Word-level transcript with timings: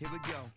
Here 0.00 0.08
we 0.10 0.18
go. 0.20 0.50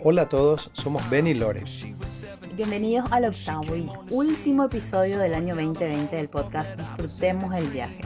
Hola 0.00 0.22
a 0.22 0.28
todos, 0.28 0.70
somos 0.72 1.10
Ben 1.10 1.26
y 1.26 1.34
Lore. 1.34 1.64
Bienvenidos 2.54 3.10
al 3.10 3.24
octavo 3.24 3.74
y 3.74 3.90
último 4.10 4.66
episodio 4.66 5.18
del 5.18 5.34
año 5.34 5.56
2020 5.56 6.14
del 6.14 6.28
podcast 6.28 6.76
Disfrutemos 6.78 7.52
el 7.52 7.68
viaje. 7.68 8.02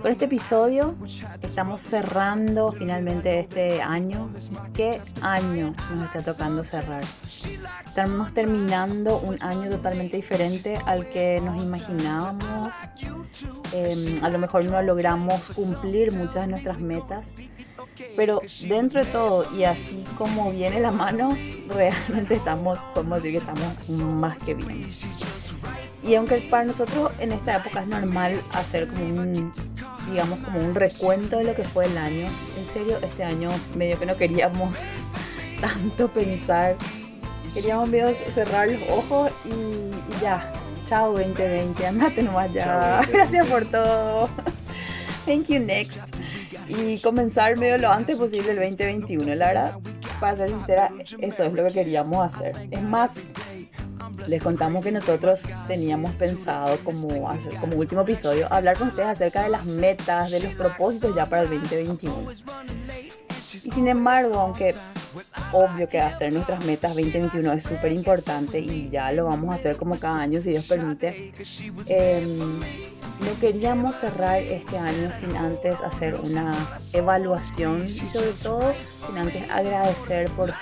Con 0.00 0.10
este 0.10 0.24
episodio 0.24 0.96
estamos 1.42 1.82
cerrando 1.82 2.72
finalmente 2.72 3.40
este 3.40 3.82
año. 3.82 4.30
¿Qué 4.72 5.02
año 5.20 5.74
nos 5.94 6.06
está 6.06 6.32
tocando 6.32 6.64
cerrar? 6.64 7.04
Estamos 7.86 8.32
terminando 8.32 9.18
un 9.18 9.36
año 9.42 9.68
totalmente 9.68 10.16
diferente 10.16 10.78
al 10.86 11.06
que 11.10 11.38
nos 11.42 11.62
imaginábamos. 11.62 12.72
Eh, 13.72 14.18
a 14.22 14.28
lo 14.28 14.38
mejor 14.38 14.64
no 14.64 14.80
logramos 14.82 15.50
cumplir 15.50 16.12
muchas 16.12 16.42
de 16.42 16.46
nuestras 16.48 16.78
metas. 16.78 17.32
Pero 18.16 18.40
dentro 18.66 19.04
de 19.04 19.10
todo 19.10 19.46
y 19.54 19.64
así 19.64 20.04
como 20.16 20.50
viene 20.52 20.80
la 20.80 20.90
mano, 20.90 21.36
realmente 21.68 22.34
estamos, 22.34 22.78
podemos 22.94 23.22
decir 23.22 23.40
que 23.40 23.50
estamos 23.50 23.88
más 23.88 24.42
que 24.42 24.54
bien. 24.54 24.88
Y 26.02 26.14
aunque 26.14 26.38
para 26.50 26.64
nosotros 26.64 27.12
en 27.18 27.32
esta 27.32 27.56
época 27.56 27.82
es 27.82 27.88
normal 27.88 28.40
hacer 28.52 28.88
como 28.88 29.04
un, 29.04 29.52
digamos, 30.10 30.38
como 30.40 30.58
un 30.58 30.74
recuento 30.74 31.36
de 31.36 31.44
lo 31.44 31.54
que 31.54 31.64
fue 31.64 31.86
el 31.86 31.98
año, 31.98 32.26
en 32.58 32.66
serio, 32.66 32.96
este 33.02 33.22
año 33.22 33.50
medio 33.76 33.98
que 33.98 34.06
no 34.06 34.16
queríamos 34.16 34.78
tanto 35.60 36.08
pensar, 36.08 36.76
queríamos 37.52 37.88
medio 37.88 38.14
cerrar 38.30 38.68
los 38.68 38.82
ojos 38.88 39.30
y 39.44 40.22
ya, 40.22 40.50
chao 40.90 41.12
2020, 41.12 41.86
andate 41.86 42.20
nomás 42.20 42.52
ya, 42.52 42.64
Chao, 42.64 42.96
2020. 42.96 43.12
gracias 43.12 43.46
por 43.46 43.64
todo, 43.66 44.28
thank 45.24 45.46
you 45.46 45.60
next. 45.60 46.08
Y 46.66 46.98
comenzar 46.98 47.56
medio 47.56 47.78
lo 47.78 47.92
antes 47.92 48.18
posible 48.18 48.50
el 48.50 48.56
2021, 48.56 49.36
la 49.36 49.46
verdad, 49.46 49.74
para 50.18 50.36
ser 50.36 50.48
sincera, 50.48 50.90
eso 51.20 51.44
es 51.44 51.52
lo 51.52 51.64
que 51.64 51.72
queríamos 51.72 52.34
hacer. 52.34 52.68
Es 52.72 52.82
más, 52.82 53.14
les 54.26 54.42
contamos 54.42 54.82
que 54.82 54.90
nosotros 54.90 55.42
teníamos 55.68 56.10
pensado 56.12 56.76
como, 56.82 57.30
hacer, 57.30 57.56
como 57.58 57.76
último 57.76 58.00
episodio 58.00 58.52
hablar 58.52 58.76
con 58.76 58.88
ustedes 58.88 59.10
acerca 59.10 59.44
de 59.44 59.50
las 59.50 59.66
metas, 59.66 60.32
de 60.32 60.40
los 60.40 60.54
propósitos 60.54 61.14
ya 61.14 61.26
para 61.26 61.42
el 61.42 61.50
2021. 61.50 62.14
Y 63.62 63.70
sin 63.70 63.86
embargo, 63.86 64.40
aunque 64.40 64.74
obvio 65.52 65.88
que 65.88 66.00
hacer 66.00 66.32
nuestras 66.32 66.64
metas 66.64 66.94
2021 66.94 67.52
es 67.52 67.64
súper 67.64 67.92
importante 67.92 68.58
y 68.60 68.88
ya 68.88 69.12
lo 69.12 69.26
vamos 69.26 69.50
a 69.50 69.54
hacer 69.54 69.76
como 69.76 69.98
cada 69.98 70.20
año 70.20 70.40
si 70.40 70.50
Dios 70.50 70.66
permite, 70.66 71.32
eh, 71.86 72.26
no 73.20 73.40
queríamos 73.40 73.96
cerrar 73.96 74.40
este 74.40 74.78
año 74.78 75.10
sin 75.12 75.36
antes 75.36 75.80
hacer 75.80 76.14
una 76.14 76.54
evaluación 76.92 77.86
y 77.86 78.08
sobre 78.08 78.32
todo 78.42 78.72
sin 79.06 79.18
antes 79.18 79.50
agradecer 79.50 80.30
por 80.30 80.52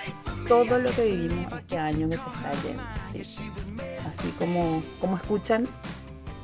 todo 0.46 0.78
lo 0.78 0.90
que 0.90 1.04
vivimos 1.04 1.52
este 1.52 1.78
año 1.78 2.08
que 2.08 2.16
se 2.16 2.28
está 2.28 2.52
yendo. 2.62 2.82
¿sí? 3.12 3.50
Así 4.06 4.28
como, 4.38 4.82
como 5.00 5.16
escuchan, 5.16 5.66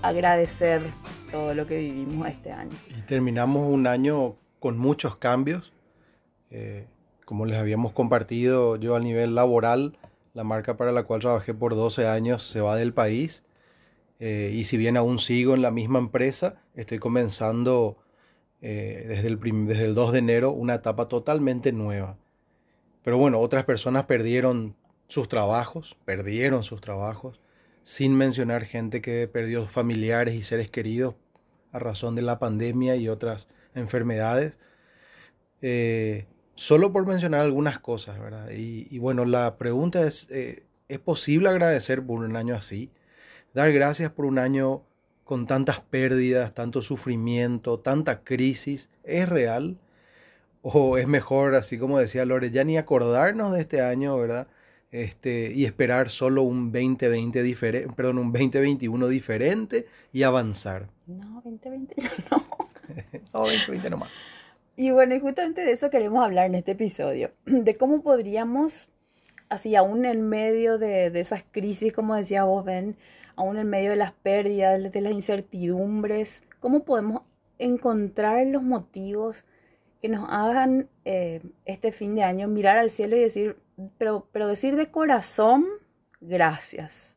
agradecer 0.02 0.82
todo 1.30 1.55
lo 1.55 1.66
que 1.66 1.78
vivimos 1.78 2.28
este 2.28 2.52
año. 2.52 2.77
Y 2.91 3.00
terminamos 3.02 3.72
un 3.72 3.86
año 3.86 4.36
con 4.60 4.78
muchos 4.78 5.16
cambios. 5.16 5.72
Eh, 6.50 6.86
como 7.25 7.47
les 7.47 7.58
habíamos 7.58 7.92
compartido, 7.92 8.77
yo 8.77 8.97
a 8.97 9.00
nivel 9.00 9.34
laboral, 9.34 9.97
la 10.34 10.44
marca 10.44 10.77
para 10.77 10.92
la 10.92 11.05
cual 11.05 11.20
trabajé 11.20 11.55
por 11.55 11.75
12 11.75 12.06
años 12.06 12.42
se 12.42 12.61
va 12.61 12.77
del 12.77 12.92
país. 12.92 13.44
Eh, 14.20 14.53
y 14.55 14.64
si 14.64 14.77
bien 14.77 14.97
aún 14.97 15.19
sigo 15.19 15.55
en 15.55 15.62
la 15.62 15.70
misma 15.70 15.98
empresa, 15.98 16.62
estoy 16.75 16.98
comenzando 16.98 17.98
eh, 18.61 19.05
desde, 19.08 19.28
el 19.28 19.66
desde 19.66 19.84
el 19.84 19.94
2 19.94 20.12
de 20.12 20.19
enero 20.19 20.50
una 20.50 20.75
etapa 20.75 21.09
totalmente 21.09 21.72
nueva. 21.72 22.16
Pero 23.03 23.19
bueno, 23.19 23.38
otras 23.41 23.65
personas 23.65 24.06
perdieron 24.06 24.77
sus 25.09 25.28
trabajos, 25.28 25.97
perdieron 26.04 26.65
sus 26.65 26.81
trabajos, 26.81 27.41
sin 27.82 28.16
mencionar 28.16 28.65
gente 28.65 29.03
que 29.03 29.28
perdió 29.28 29.66
familiares 29.66 30.34
y 30.34 30.43
seres 30.43 30.71
queridos 30.71 31.15
a 31.72 31.78
razón 31.78 32.15
de 32.15 32.22
la 32.22 32.38
pandemia 32.38 32.97
y 32.97 33.09
otras 33.09 33.48
enfermedades. 33.75 34.59
Eh, 35.60 36.27
solo 36.54 36.92
por 36.92 37.06
mencionar 37.06 37.41
algunas 37.41 37.78
cosas, 37.78 38.19
¿verdad? 38.19 38.50
Y, 38.50 38.87
y 38.91 38.98
bueno, 38.98 39.25
la 39.25 39.56
pregunta 39.56 40.06
es, 40.06 40.31
eh, 40.31 40.65
¿es 40.88 40.98
posible 40.98 41.48
agradecer 41.48 42.04
por 42.04 42.20
un 42.20 42.37
año 42.37 42.54
así? 42.54 42.91
Dar 43.53 43.72
gracias 43.72 44.10
por 44.10 44.26
un 44.26 44.38
año 44.38 44.82
con 45.25 45.47
tantas 45.47 45.81
pérdidas, 45.81 46.54
tanto 46.54 46.82
sufrimiento, 46.82 47.81
tanta 47.81 48.22
crisis, 48.22 48.91
¿es 49.04 49.28
real? 49.28 49.78
¿O 50.62 50.98
es 50.98 51.06
mejor, 51.06 51.54
así 51.54 51.78
como 51.78 51.98
decía 51.98 52.25
Lore, 52.25 52.50
ya 52.50 52.65
ni 52.65 52.78
acordarnos 52.78 53.53
de 53.53 53.60
este 53.60 53.81
año, 53.81 54.16
¿verdad? 54.16 54.48
Este, 54.91 55.50
y 55.53 55.65
esperar 55.65 56.09
solo 56.09 56.42
un 56.42 56.71
2020 56.71 57.42
diferente, 57.42 57.92
perdón, 57.94 58.19
un 58.19 58.32
2021 58.32 59.09
diferente 59.09 59.86
y 60.12 60.22
avanzar. 60.22 60.88
No, 61.06 61.42
2020 61.44 61.94
ya 61.97 62.10
no. 62.31 62.44
No, 63.32 63.41
2020 63.41 63.91
nomás. 63.91 64.10
Y 64.76 64.90
bueno, 64.90 65.14
y 65.14 65.20
justamente 65.20 65.64
de 65.64 65.72
eso 65.72 65.90
queremos 65.90 66.24
hablar 66.24 66.46
en 66.46 66.56
este 66.56 66.72
episodio, 66.72 67.30
de 67.46 67.76
cómo 67.76 68.02
podríamos, 68.02 68.90
así 69.48 69.76
aún 69.76 70.04
en 70.04 70.28
medio 70.28 70.78
de, 70.78 71.10
de 71.10 71.20
esas 71.20 71.44
crisis, 71.50 71.92
como 71.92 72.16
decía 72.16 72.44
vos, 72.44 72.64
Ben, 72.64 72.96
aún 73.36 73.56
en 73.56 73.68
medio 73.68 73.90
de 73.90 73.96
las 73.96 74.12
pérdidas, 74.12 74.92
de 74.92 75.00
las 75.00 75.12
incertidumbres, 75.12 76.42
cómo 76.60 76.84
podemos 76.84 77.22
encontrar 77.58 78.46
los 78.46 78.62
motivos 78.62 79.44
que 80.02 80.08
nos 80.08 80.28
hagan 80.28 80.88
eh, 81.04 81.41
este 81.64 81.92
fin 81.92 82.14
de 82.14 82.24
año 82.24 82.48
mirar 82.48 82.76
al 82.76 82.91
cielo 82.91 83.16
y 83.16 83.20
decir, 83.20 83.56
pero, 83.96 84.28
pero 84.32 84.48
decir 84.48 84.76
de 84.76 84.91
corazón, 84.91 85.64
gracias. 86.20 87.16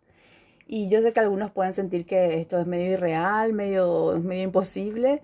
Y 0.67 0.89
yo 0.89 1.01
sé 1.01 1.13
que 1.13 1.19
algunos 1.19 1.51
pueden 1.51 1.73
sentir 1.73 2.05
que 2.05 2.39
esto 2.39 2.59
es 2.59 2.67
medio 2.67 2.93
irreal, 2.93 3.53
medio, 3.53 4.19
medio 4.23 4.43
imposible. 4.43 5.21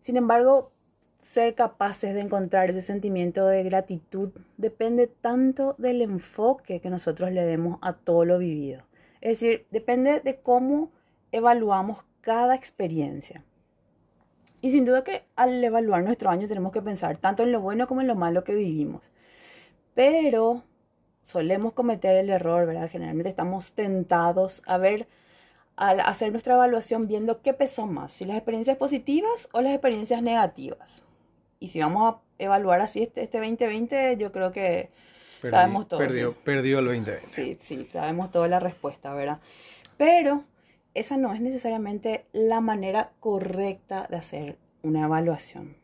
Sin 0.00 0.16
embargo, 0.16 0.72
ser 1.18 1.54
capaces 1.54 2.14
de 2.14 2.20
encontrar 2.20 2.70
ese 2.70 2.82
sentimiento 2.82 3.46
de 3.46 3.64
gratitud 3.64 4.30
depende 4.56 5.08
tanto 5.08 5.74
del 5.78 6.00
enfoque 6.02 6.80
que 6.80 6.90
nosotros 6.90 7.32
le 7.32 7.44
demos 7.44 7.78
a 7.82 7.92
todo 7.92 8.24
lo 8.24 8.38
vivido. 8.38 8.82
Es 9.20 9.40
decir, 9.40 9.66
depende 9.70 10.20
de 10.20 10.40
cómo 10.40 10.90
evaluamos 11.32 12.04
cada 12.20 12.54
experiencia. 12.54 13.44
Y 14.60 14.70
sin 14.70 14.84
duda 14.84 15.04
que 15.04 15.24
al 15.36 15.62
evaluar 15.62 16.02
nuestro 16.02 16.30
año 16.30 16.48
tenemos 16.48 16.72
que 16.72 16.82
pensar 16.82 17.18
tanto 17.18 17.42
en 17.42 17.52
lo 17.52 17.60
bueno 17.60 17.86
como 17.86 18.00
en 18.00 18.06
lo 18.06 18.14
malo 18.14 18.44
que 18.44 18.54
vivimos. 18.54 19.10
Pero 19.94 20.64
solemos 21.22 21.72
cometer 21.72 22.16
el 22.16 22.30
error, 22.30 22.66
¿verdad? 22.66 22.90
Generalmente 22.90 23.28
estamos 23.28 23.72
tentados 23.72 24.62
a 24.66 24.78
ver, 24.78 25.08
al 25.76 26.00
hacer 26.00 26.32
nuestra 26.32 26.54
evaluación 26.54 27.06
viendo 27.06 27.42
qué 27.42 27.54
pesó 27.54 27.86
más, 27.86 28.12
si 28.12 28.24
las 28.24 28.36
experiencias 28.36 28.76
positivas 28.76 29.48
o 29.52 29.60
las 29.60 29.72
experiencias 29.72 30.22
negativas. 30.22 31.04
Y 31.60 31.68
si 31.68 31.80
vamos 31.80 32.14
a 32.14 32.20
evaluar 32.38 32.80
así 32.80 33.02
este, 33.02 33.22
este 33.22 33.38
2020, 33.38 34.16
yo 34.16 34.32
creo 34.32 34.52
que 34.52 34.90
Perdi- 35.42 35.50
Sabemos 35.50 35.88
todo, 35.88 36.00
Perdió, 36.00 36.32
sí. 36.32 36.38
perdió 36.44 36.78
el 36.80 36.86
2020. 36.86 37.28
sí, 37.28 37.58
sí, 37.62 37.88
sabemos 37.92 38.30
toda 38.30 38.48
la 38.48 38.58
respuesta, 38.60 39.12
¿verdad? 39.14 39.38
Pero 39.96 40.44
esa 40.94 41.16
no 41.16 41.32
es 41.32 41.40
necesariamente 41.40 42.26
la 42.32 42.60
manera 42.60 43.12
correcta 43.20 44.06
de 44.10 44.16
hacer 44.16 44.58
una 44.82 45.04
evaluación. 45.04 45.76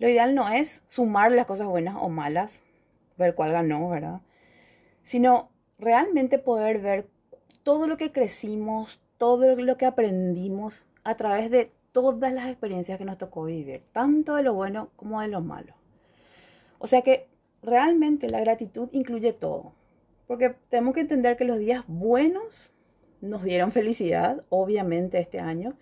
Lo 0.00 0.08
ideal 0.08 0.34
no 0.34 0.48
es 0.48 0.82
sumar 0.86 1.30
las 1.32 1.46
cosas 1.46 1.68
buenas 1.68 1.96
o 2.00 2.08
malas, 2.08 2.60
ver 3.16 3.34
cuál 3.36 3.52
ganó, 3.52 3.88
¿verdad? 3.88 4.20
Sino 5.04 5.50
realmente 5.78 6.38
poder 6.38 6.80
ver 6.80 7.06
todo 7.62 7.86
lo 7.86 7.96
que 7.96 8.10
crecimos, 8.12 9.00
todo 9.18 9.54
lo 9.54 9.76
que 9.76 9.86
aprendimos 9.86 10.84
a 11.04 11.14
través 11.16 11.50
de 11.50 11.70
todas 11.94 12.32
las 12.32 12.48
experiencias 12.48 12.98
que 12.98 13.04
nos 13.04 13.18
tocó 13.18 13.44
vivir, 13.44 13.84
tanto 13.92 14.34
de 14.34 14.42
lo 14.42 14.52
bueno 14.52 14.90
como 14.96 15.20
de 15.20 15.28
lo 15.28 15.40
malo. 15.40 15.74
O 16.78 16.88
sea 16.88 17.02
que 17.02 17.28
realmente 17.62 18.28
la 18.28 18.40
gratitud 18.40 18.88
incluye 18.92 19.32
todo, 19.32 19.72
porque 20.26 20.56
tenemos 20.68 20.94
que 20.94 21.02
entender 21.02 21.36
que 21.36 21.44
los 21.44 21.60
días 21.60 21.84
buenos 21.86 22.72
nos 23.20 23.44
dieron 23.44 23.70
felicidad, 23.70 24.44
obviamente 24.48 25.20
este 25.20 25.38
año, 25.38 25.78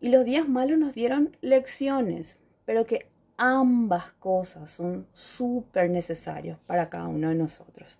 y 0.00 0.08
los 0.08 0.24
días 0.24 0.48
malos 0.48 0.78
nos 0.78 0.94
dieron 0.94 1.36
lecciones, 1.42 2.38
pero 2.64 2.86
que 2.86 3.10
ambas 3.36 4.12
cosas 4.12 4.70
son 4.70 5.06
súper 5.12 5.90
necesarios 5.90 6.58
para 6.66 6.88
cada 6.88 7.06
uno 7.06 7.28
de 7.28 7.34
nosotros. 7.34 7.98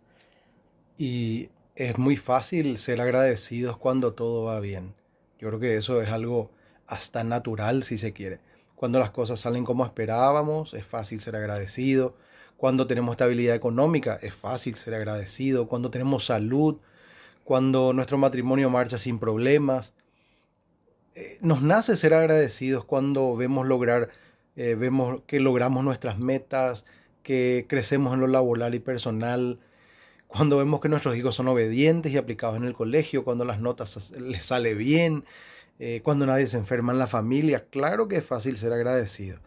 Y 0.96 1.50
es 1.76 1.98
muy 1.98 2.16
fácil 2.16 2.78
ser 2.78 3.02
agradecidos 3.02 3.76
cuando 3.76 4.14
todo 4.14 4.44
va 4.44 4.60
bien. 4.60 4.94
Yo 5.38 5.48
creo 5.48 5.60
que 5.60 5.76
eso 5.76 6.00
es 6.00 6.08
algo 6.08 6.50
hasta 6.86 7.24
natural, 7.24 7.82
si 7.82 7.98
se 7.98 8.12
quiere. 8.12 8.40
Cuando 8.74 8.98
las 8.98 9.10
cosas 9.10 9.40
salen 9.40 9.64
como 9.64 9.84
esperábamos, 9.84 10.74
es 10.74 10.84
fácil 10.84 11.20
ser 11.20 11.36
agradecido. 11.36 12.16
Cuando 12.56 12.86
tenemos 12.86 13.12
estabilidad 13.12 13.54
económica, 13.54 14.18
es 14.22 14.34
fácil 14.34 14.74
ser 14.76 14.94
agradecido. 14.94 15.68
Cuando 15.68 15.90
tenemos 15.90 16.26
salud, 16.26 16.78
cuando 17.44 17.92
nuestro 17.92 18.18
matrimonio 18.18 18.70
marcha 18.70 18.98
sin 18.98 19.18
problemas, 19.18 19.94
eh, 21.14 21.38
nos 21.40 21.62
nace 21.62 21.96
ser 21.96 22.14
agradecidos 22.14 22.84
cuando 22.84 23.36
vemos 23.36 23.66
lograr, 23.66 24.10
eh, 24.56 24.74
vemos 24.74 25.22
que 25.26 25.40
logramos 25.40 25.84
nuestras 25.84 26.18
metas, 26.18 26.84
que 27.22 27.66
crecemos 27.68 28.14
en 28.14 28.20
lo 28.20 28.26
laboral 28.26 28.74
y 28.74 28.80
personal, 28.80 29.60
cuando 30.26 30.58
vemos 30.58 30.80
que 30.80 30.88
nuestros 30.88 31.16
hijos 31.16 31.36
son 31.36 31.46
obedientes 31.46 32.12
y 32.12 32.16
aplicados 32.16 32.56
en 32.56 32.64
el 32.64 32.74
colegio, 32.74 33.22
cuando 33.22 33.44
las 33.44 33.60
notas 33.60 34.10
les 34.18 34.44
sale 34.44 34.74
bien, 34.74 35.24
eh, 35.78 36.00
cuando 36.02 36.26
nadie 36.26 36.46
se 36.46 36.56
enferma 36.56 36.92
en 36.92 36.98
la 36.98 37.06
familia, 37.06 37.64
claro 37.70 38.08
que 38.08 38.16
es 38.16 38.24
fácil 38.24 38.56
ser 38.58 38.72
agradecido. 38.72 39.38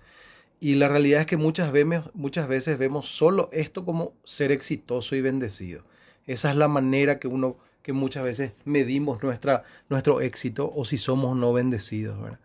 Y 0.59 0.75
la 0.75 0.88
realidad 0.88 1.21
es 1.21 1.27
que 1.27 1.38
muchas 1.38 1.71
veces, 1.71 2.01
muchas 2.13 2.47
veces 2.47 2.77
vemos 2.77 3.07
solo 3.09 3.50
esto 3.51 3.85
como 3.85 4.13
ser 4.24 4.51
exitoso 4.51 5.15
y 5.15 5.21
bendecido. 5.21 5.83
Esa 6.25 6.50
es 6.50 6.56
la 6.56 6.68
manera 6.68 7.19
que 7.19 7.27
uno, 7.27 7.57
que 7.83 7.94
muchas 7.94 8.24
veces 8.24 8.53
medimos 8.65 9.21
nuestra, 9.24 9.63
nuestro 9.89 10.21
éxito 10.21 10.71
o 10.75 10.83
si 10.85 10.97
somos 10.97 11.38
no 11.38 11.53
bendecidos, 11.53 12.19
¿verdad? 12.21 12.39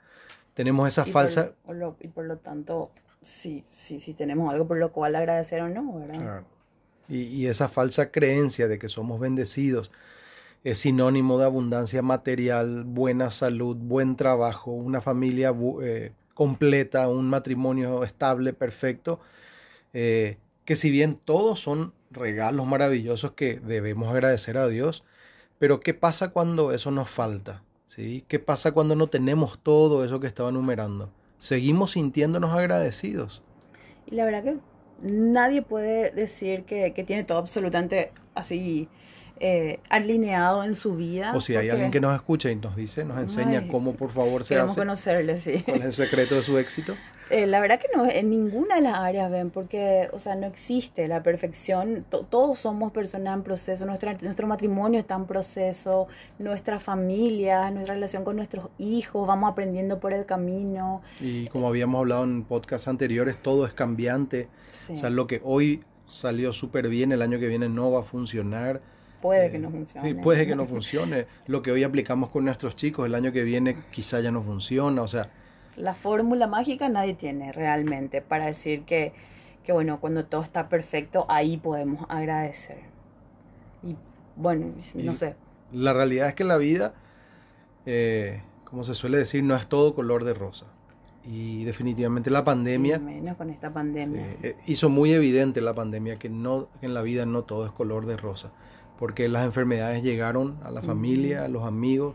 Tenemos 0.54 0.86
esa 0.88 1.06
Y 1.06 1.10
falsa... 1.10 1.52
por 1.64 1.76
lo, 1.76 1.96
y 2.00 2.08
por 2.08 2.26
lo 2.26 2.36
tanto, 2.38 2.90
sí, 3.22 3.64
sí, 3.68 4.00
sí 4.00 4.14
tenemos 4.14 4.52
algo 4.52 4.68
por 4.68 4.76
lo 4.78 4.92
cual 4.92 5.16
agradecer 5.16 5.62
o 5.62 5.68
no, 5.68 6.00
¿verdad? 6.00 6.20
Claro. 6.20 6.44
Y, 7.08 7.22
y 7.24 7.46
esa 7.46 7.68
falsa 7.68 8.10
creencia 8.10 8.68
de 8.68 8.78
que 8.78 8.88
somos 8.88 9.20
bendecidos 9.20 9.90
es 10.64 10.78
sinónimo 10.78 11.38
de 11.38 11.44
abundancia 11.44 12.02
material, 12.02 12.84
buena 12.84 13.30
salud, 13.30 13.76
buen 13.76 14.16
trabajo, 14.16 14.70
una 14.70 15.00
familia 15.00 15.54
eh, 15.82 16.12
completa, 16.34 17.08
un 17.08 17.28
matrimonio 17.28 18.04
estable, 18.04 18.52
perfecto, 18.52 19.20
eh, 19.92 20.38
que 20.64 20.76
si 20.76 20.90
bien 20.90 21.18
todos 21.24 21.60
son 21.60 21.92
regalos 22.10 22.66
maravillosos 22.66 23.32
que 23.32 23.58
debemos 23.60 24.12
agradecer 24.12 24.56
a 24.56 24.68
Dios, 24.68 25.04
pero 25.58 25.80
¿qué 25.80 25.94
pasa 25.94 26.30
cuando 26.30 26.72
eso 26.72 26.90
nos 26.90 27.10
falta? 27.10 27.62
¿Sí? 27.86 28.24
¿Qué 28.28 28.38
pasa 28.38 28.72
cuando 28.72 28.94
no 28.94 29.08
tenemos 29.08 29.58
todo 29.62 30.04
eso 30.04 30.20
que 30.20 30.26
estaba 30.26 30.48
enumerando? 30.48 31.10
Seguimos 31.38 31.92
sintiéndonos 31.92 32.54
agradecidos. 32.54 33.42
Y 34.06 34.14
la 34.14 34.24
verdad 34.24 34.44
que 34.44 34.56
nadie 35.02 35.62
puede 35.62 36.10
decir 36.12 36.64
que, 36.64 36.94
que 36.94 37.04
tiene 37.04 37.24
todo 37.24 37.38
absolutamente 37.38 38.12
así 38.34 38.88
eh, 39.44 39.80
alineado 39.90 40.62
en 40.64 40.74
su 40.76 40.96
vida. 40.96 41.32
O 41.34 41.40
si 41.40 41.52
hay 41.56 41.68
porque 41.68 41.70
alguien 41.72 41.90
que 41.90 42.00
nos 42.00 42.14
escucha 42.14 42.50
y 42.50 42.56
nos 42.56 42.76
dice, 42.76 43.04
nos 43.04 43.18
enseña 43.18 43.58
Ay, 43.60 43.68
cómo 43.68 43.94
por 43.94 44.10
favor 44.10 44.44
se 44.44 44.56
hace, 44.56 44.76
conocerle, 44.76 45.38
sí. 45.40 45.62
cuál 45.66 45.80
es 45.80 45.84
el 45.86 45.92
secreto 45.92 46.36
de 46.36 46.42
su 46.42 46.56
éxito. 46.58 46.96
Eh, 47.30 47.46
la 47.46 47.60
verdad 47.60 47.80
que 47.80 47.86
no, 47.96 48.04
en 48.04 48.28
ninguna 48.28 48.74
de 48.74 48.82
las 48.82 48.94
áreas 48.96 49.30
ven, 49.30 49.48
porque, 49.48 50.10
o 50.12 50.18
sea, 50.18 50.34
no 50.34 50.46
existe 50.46 51.08
la 51.08 51.22
perfección. 51.22 52.04
To- 52.10 52.26
todos 52.26 52.58
somos 52.58 52.92
personas 52.92 53.34
en 53.34 53.42
proceso, 53.42 53.86
nuestra, 53.86 54.12
nuestro 54.20 54.46
matrimonio 54.46 55.00
está 55.00 55.14
en 55.14 55.24
proceso, 55.24 56.08
nuestra 56.38 56.78
familia, 56.78 57.70
nuestra 57.70 57.94
relación 57.94 58.24
con 58.24 58.36
nuestros 58.36 58.68
hijos, 58.76 59.26
vamos 59.26 59.50
aprendiendo 59.50 59.98
por 59.98 60.12
el 60.12 60.26
camino. 60.26 61.00
Y 61.20 61.46
como 61.46 61.68
habíamos 61.68 62.00
hablado 62.00 62.24
en 62.24 62.42
podcasts 62.42 62.86
anteriores, 62.86 63.40
todo 63.40 63.64
es 63.64 63.72
cambiante. 63.72 64.48
Sí, 64.74 64.92
O 64.92 64.96
sea, 64.96 65.08
lo 65.08 65.26
que 65.26 65.40
hoy 65.42 65.82
salió 66.08 66.52
súper 66.52 66.88
bien, 66.88 67.12
el 67.12 67.22
año 67.22 67.38
que 67.38 67.46
viene 67.48 67.70
no 67.70 67.90
va 67.90 68.00
a 68.00 68.04
funcionar. 68.04 68.82
Puede 69.22 69.46
Eh, 69.46 69.50
que 69.50 69.58
no 69.58 69.70
sí, 70.00 70.14
funcione. 70.14 70.14
puede 70.14 70.46
que 70.46 70.54
no 70.56 70.66
funcione. 70.66 71.26
Lo 71.46 71.62
que 71.62 71.72
hoy 71.72 71.82
aplicamos 71.84 72.30
con 72.30 72.44
nuestros 72.44 72.76
chicos, 72.76 73.06
el 73.06 73.14
año 73.14 73.32
que 73.32 73.42
viene 73.44 73.84
quizá 73.90 74.20
ya 74.20 74.30
no 74.30 74.42
funciona. 74.42 75.02
O 75.02 75.08
sea, 75.08 75.30
La 75.76 75.94
fórmula 75.94 76.46
mágica 76.46 76.88
nadie 76.88 77.12
tiene 77.14 77.52
realmente 77.52 78.22
para 78.22 78.46
decir 78.46 78.84
que, 78.86 79.12
que, 79.64 79.72
bueno, 79.72 80.00
cuando 80.00 80.24
todo 80.24 80.42
está 80.42 80.68
perfecto, 80.70 81.26
ahí 81.28 81.58
podemos 81.58 82.06
agradecer. 82.08 82.78
Y 83.82 83.96
bueno, 84.36 84.74
no 84.94 85.12
Y- 85.12 85.16
sé, 85.16 85.36
la 85.72 85.92
realidad 85.92 86.28
es 86.28 86.34
que 86.34 86.44
la 86.44 86.56
vida, 86.58 86.94
eh, 87.86 88.42
como 88.64 88.84
se 88.84 88.94
suele 88.94 89.18
decir, 89.18 89.42
no 89.44 89.56
es 89.56 89.68
todo 89.68 89.94
color 89.94 90.24
de 90.24 90.34
rosa. 90.34 90.66
Y 91.24 91.64
definitivamente 91.64 92.30
la 92.30 92.44
pandemia... 92.44 92.98
menos 92.98 93.36
con 93.36 93.50
esta 93.50 93.72
pandemia. 93.72 94.36
Sí, 94.40 94.46
eh, 94.48 94.56
hizo 94.66 94.88
muy 94.88 95.12
evidente 95.12 95.60
la 95.60 95.74
pandemia 95.74 96.18
que 96.18 96.28
no 96.28 96.68
que 96.80 96.86
en 96.86 96.94
la 96.94 97.02
vida 97.02 97.26
no 97.26 97.44
todo 97.44 97.66
es 97.66 97.72
color 97.72 98.06
de 98.06 98.16
rosa, 98.16 98.50
porque 99.02 99.28
las 99.28 99.44
enfermedades 99.44 100.04
llegaron 100.04 100.60
a 100.62 100.70
la 100.70 100.80
familia, 100.80 101.44
a 101.44 101.48
los 101.48 101.64
amigos, 101.64 102.14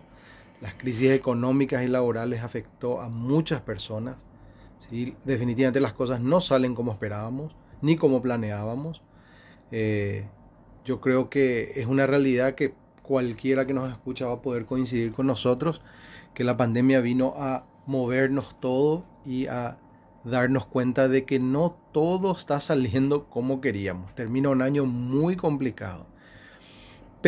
las 0.62 0.74
crisis 0.76 1.12
económicas 1.12 1.84
y 1.84 1.88
laborales 1.88 2.42
afectó 2.44 3.02
a 3.02 3.10
muchas 3.10 3.60
personas. 3.60 4.16
¿sí? 4.80 5.14
Definitivamente 5.26 5.82
las 5.82 5.92
cosas 5.92 6.22
no 6.22 6.40
salen 6.40 6.76
como 6.76 6.94
esperábamos, 6.94 7.54
ni 7.82 7.98
como 7.98 8.22
planeábamos. 8.22 9.02
Eh, 9.70 10.28
yo 10.86 11.02
creo 11.02 11.30
que 11.30 11.74
es 11.76 11.88
una 11.88 12.08
realidad 12.08 12.56
que 12.56 12.74
cualquiera 13.02 13.68
que 13.68 13.74
nos 13.74 13.90
escucha 13.90 14.28
va 14.28 14.36
a 14.36 14.42
poder 14.42 14.66
coincidir 14.66 15.12
con 15.12 15.28
nosotros, 15.28 15.82
que 16.34 16.46
la 16.46 16.56
pandemia 16.56 17.02
vino 17.02 17.34
a 17.36 17.66
movernos 17.86 18.56
todo 18.62 19.04
y 19.26 19.48
a 19.48 19.78
darnos 20.24 20.66
cuenta 20.66 21.10
de 21.10 21.26
que 21.26 21.38
no 21.38 21.78
todo 21.92 22.32
está 22.32 22.62
saliendo 22.62 23.26
como 23.26 23.60
queríamos. 23.60 24.16
Termina 24.16 24.48
un 24.48 24.62
año 24.62 24.86
muy 24.86 25.36
complicado. 25.36 26.08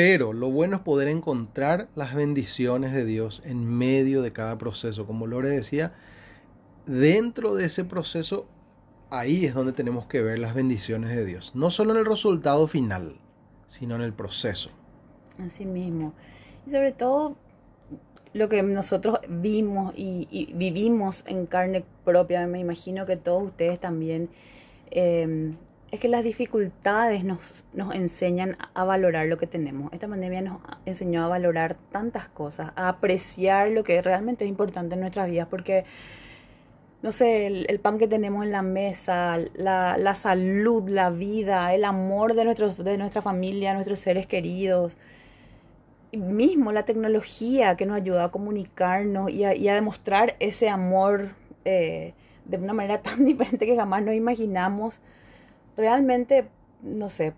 Pero 0.02 0.32
lo 0.32 0.50
bueno 0.50 0.78
es 0.78 0.82
poder 0.82 1.10
encontrar 1.10 1.90
las 1.94 2.16
bendiciones 2.16 2.94
de 2.94 3.04
Dios 3.04 3.42
en 3.44 3.66
medio 3.66 4.22
de 4.22 4.32
cada 4.32 4.58
proceso. 4.58 5.06
Como 5.06 5.28
Lore 5.28 5.50
decía, 5.50 5.92
dentro 6.86 7.54
de 7.54 7.66
ese 7.66 7.84
proceso, 7.84 8.48
ahí 9.10 9.44
es 9.44 9.54
donde 9.54 9.74
tenemos 9.74 10.06
que 10.06 10.22
ver 10.22 10.40
las 10.40 10.54
bendiciones 10.56 11.10
de 11.10 11.26
Dios. 11.26 11.54
No 11.54 11.70
solo 11.70 11.92
en 11.92 11.98
el 11.98 12.06
resultado 12.06 12.66
final, 12.68 13.20
sino 13.68 13.96
en 13.96 14.02
el 14.02 14.14
proceso. 14.14 14.70
Así 15.38 15.66
mismo. 15.66 16.14
Y 16.66 16.70
sobre 16.70 16.94
todo 16.94 17.36
lo 18.32 18.48
que 18.48 18.64
nosotros 18.64 19.20
vimos 19.28 19.94
y, 19.98 20.54
vivimos 20.56 21.26
en 21.28 21.46
carne 21.46 21.84
propia, 22.06 22.48
me 22.48 22.62
imagino 22.62 23.06
que 23.06 23.18
todos 23.18 23.44
ustedes 23.44 23.82
también, 23.82 24.30
eh, 24.92 25.56
es 25.92 26.00
que 26.00 26.08
las 26.08 26.24
dificultades 26.24 27.24
nos, 27.24 27.66
nos 27.74 27.96
enseñan 27.96 28.58
a 28.74 28.84
valorar 28.84 29.28
lo 29.28 29.38
que 29.38 29.48
tenemos. 29.48 29.92
Esta 29.94 30.08
pandemia 30.08 30.42
nos 30.42 30.60
enseñó 30.86 31.24
a 31.24 31.28
valorar 31.28 31.76
tantas 31.92 32.28
cosas, 32.28 32.72
a 32.76 32.90
apreciar 32.90 33.70
lo 33.70 33.84
que 33.84 34.02
realmente 34.02 34.46
es 34.46 34.50
importante 34.50 34.96
en 34.96 35.02
nuestras 35.02 35.30
vidas, 35.30 35.48
porque 35.48 35.86
no 37.02 37.12
sé, 37.12 37.48
el, 37.48 37.66
el 37.70 37.80
pan 37.80 37.98
que 37.98 38.08
tenemos 38.08 38.44
en 38.46 38.52
la 38.52 38.62
mesa, 38.62 39.38
la, 39.56 39.98
la 39.98 40.16
salud, 40.16 40.90
la 40.90 41.10
vida, 41.10 41.74
el 41.74 41.86
amor 41.86 42.34
de, 42.34 42.44
nuestros, 42.44 42.78
de 42.78 42.98
nuestra 42.98 43.22
familia, 43.22 43.74
nuestros 43.74 44.00
seres 44.00 44.28
queridos, 44.28 44.98
y 46.12 46.18
mismo 46.18 46.72
la 46.72 46.84
tecnología 46.84 47.78
que 47.78 47.86
nos 47.86 47.98
ayuda 47.98 48.26
a 48.26 48.32
comunicarnos 48.32 49.32
y 49.32 49.44
a, 49.44 49.56
y 49.56 49.70
a 49.70 49.76
demostrar 49.76 50.36
ese 50.40 50.68
amor 50.68 51.30
eh, 51.66 52.14
de 52.46 52.58
una 52.58 52.74
manera 52.74 53.02
tan 53.02 53.26
diferente 53.26 53.66
que 53.66 53.76
jamás 53.76 54.04
nos 54.04 54.16
imaginamos. 54.16 55.00
Realmente, 55.80 56.50
no 56.82 57.08
sé, 57.08 57.34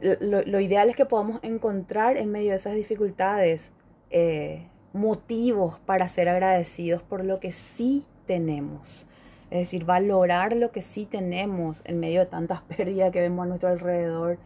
lo, 0.00 0.40
lo 0.40 0.58
ideal 0.58 0.88
es 0.88 0.96
que 0.96 1.04
podamos 1.04 1.38
encontrar 1.44 2.16
en 2.16 2.30
medio 2.30 2.50
de 2.50 2.56
esas 2.56 2.74
dificultades 2.74 3.72
eh, 4.08 4.66
motivos 4.94 5.78
para 5.80 6.08
ser 6.08 6.30
agradecidos 6.30 7.02
por 7.02 7.26
lo 7.26 7.40
que 7.40 7.52
sí 7.52 8.06
tenemos. 8.26 9.06
Es 9.50 9.58
decir, 9.58 9.84
valorar 9.84 10.56
lo 10.56 10.72
que 10.72 10.80
sí 10.80 11.04
tenemos 11.04 11.82
en 11.84 12.00
medio 12.00 12.20
de 12.20 12.26
tantas 12.26 12.62
pérdidas 12.76 13.10
que 13.10 13.20
vemos 13.20 13.44
a 13.44 13.48
nuestro 13.48 13.68
alrededor. 13.68 14.38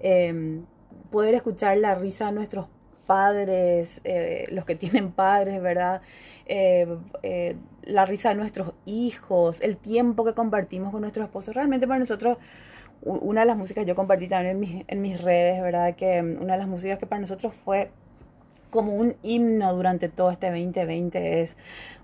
Eh, 0.00 0.60
poder 1.12 1.34
escuchar 1.34 1.76
la 1.76 1.94
risa 1.94 2.26
de 2.26 2.32
nuestros 2.32 2.66
padres, 3.06 4.00
eh, 4.02 4.46
los 4.50 4.64
que 4.64 4.74
tienen 4.74 5.12
padres, 5.12 5.62
¿verdad? 5.62 6.02
Eh, 6.46 6.86
eh, 7.22 7.56
la 7.84 8.04
risa 8.04 8.30
de 8.30 8.34
nuestros 8.34 8.72
hijos, 8.86 9.60
el 9.60 9.76
tiempo 9.76 10.24
que 10.24 10.34
compartimos 10.34 10.90
con 10.92 11.02
nuestros 11.02 11.26
esposos. 11.26 11.54
Realmente 11.54 11.86
para 11.86 11.98
nosotros, 11.98 12.38
una 13.02 13.42
de 13.42 13.46
las 13.46 13.56
músicas 13.56 13.86
yo 13.86 13.94
compartí 13.94 14.28
también 14.28 14.84
en 14.86 15.02
mis, 15.02 15.22
redes, 15.22 15.60
¿verdad? 15.62 15.94
Que 15.94 16.22
mm, 16.22 16.42
una 16.42 16.54
de 16.54 16.58
las 16.58 16.68
músicas 16.68 16.98
que 16.98 17.06
para 17.06 17.20
nosotros 17.20 17.54
fue 17.64 17.90
como 18.70 18.94
un 18.94 19.14
himno 19.22 19.72
durante 19.74 20.08
todo 20.08 20.30
este 20.32 20.50
2020 20.50 21.42
es 21.42 21.56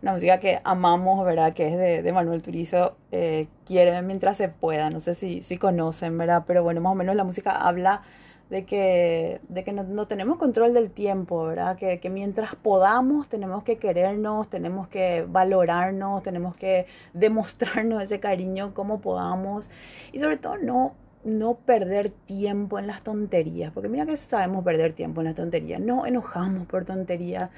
una 0.02 0.12
música 0.12 0.38
que 0.38 0.61
amamos, 0.62 1.25
¿verdad? 1.25 1.52
Que 1.52 1.66
es 1.66 1.76
de, 1.76 2.02
de 2.02 2.12
Manuel 2.12 2.42
Turizo, 2.42 2.97
eh, 3.11 3.49
Quiere 3.66 4.00
mientras 4.02 4.37
se 4.37 4.49
pueda, 4.49 4.90
no 4.90 5.00
sé 5.00 5.14
si, 5.14 5.42
si 5.42 5.59
conocen, 5.59 6.16
¿verdad? 6.16 6.44
Pero 6.47 6.62
bueno, 6.62 6.80
más 6.80 6.92
o 6.92 6.94
menos 6.94 7.16
la 7.16 7.25
música 7.25 7.52
habla 7.52 8.02
de 8.50 8.64
que, 8.64 9.40
de 9.49 9.64
que 9.64 9.73
no, 9.73 9.85
no 9.85 10.07
tenemos 10.07 10.37
control 10.37 10.75
del 10.75 10.90
tiempo, 10.90 11.45
¿verdad? 11.45 11.76
Que, 11.76 12.00
que 12.00 12.11
mientras 12.11 12.57
podamos 12.57 13.28
tenemos 13.28 13.62
que 13.62 13.78
querernos, 13.78 14.50
tenemos 14.50 14.88
que 14.88 15.25
valorarnos, 15.28 16.23
tenemos 16.23 16.57
que 16.57 16.87
demostrarnos 17.14 18.02
ese 18.02 18.21
cariño 18.21 18.75
como 18.75 19.00
podamos 19.00 19.71
y 20.12 20.19
sobre 20.19 20.37
todo 20.37 20.59
no 20.59 20.95
no 21.23 21.54
perder 21.54 22.09
tiempo 22.09 22.78
en 22.78 22.87
las 22.87 23.02
tonterías, 23.02 23.71
porque 23.73 23.90
mira 23.90 24.07
que 24.07 24.16
sabemos 24.16 24.64
perder 24.64 24.95
tiempo 24.95 25.21
en 25.21 25.26
las 25.26 25.35
tonterías, 25.35 25.78
nos 25.78 26.07
enojamos 26.07 26.66
por 26.66 26.87
tonterías, 26.87 27.50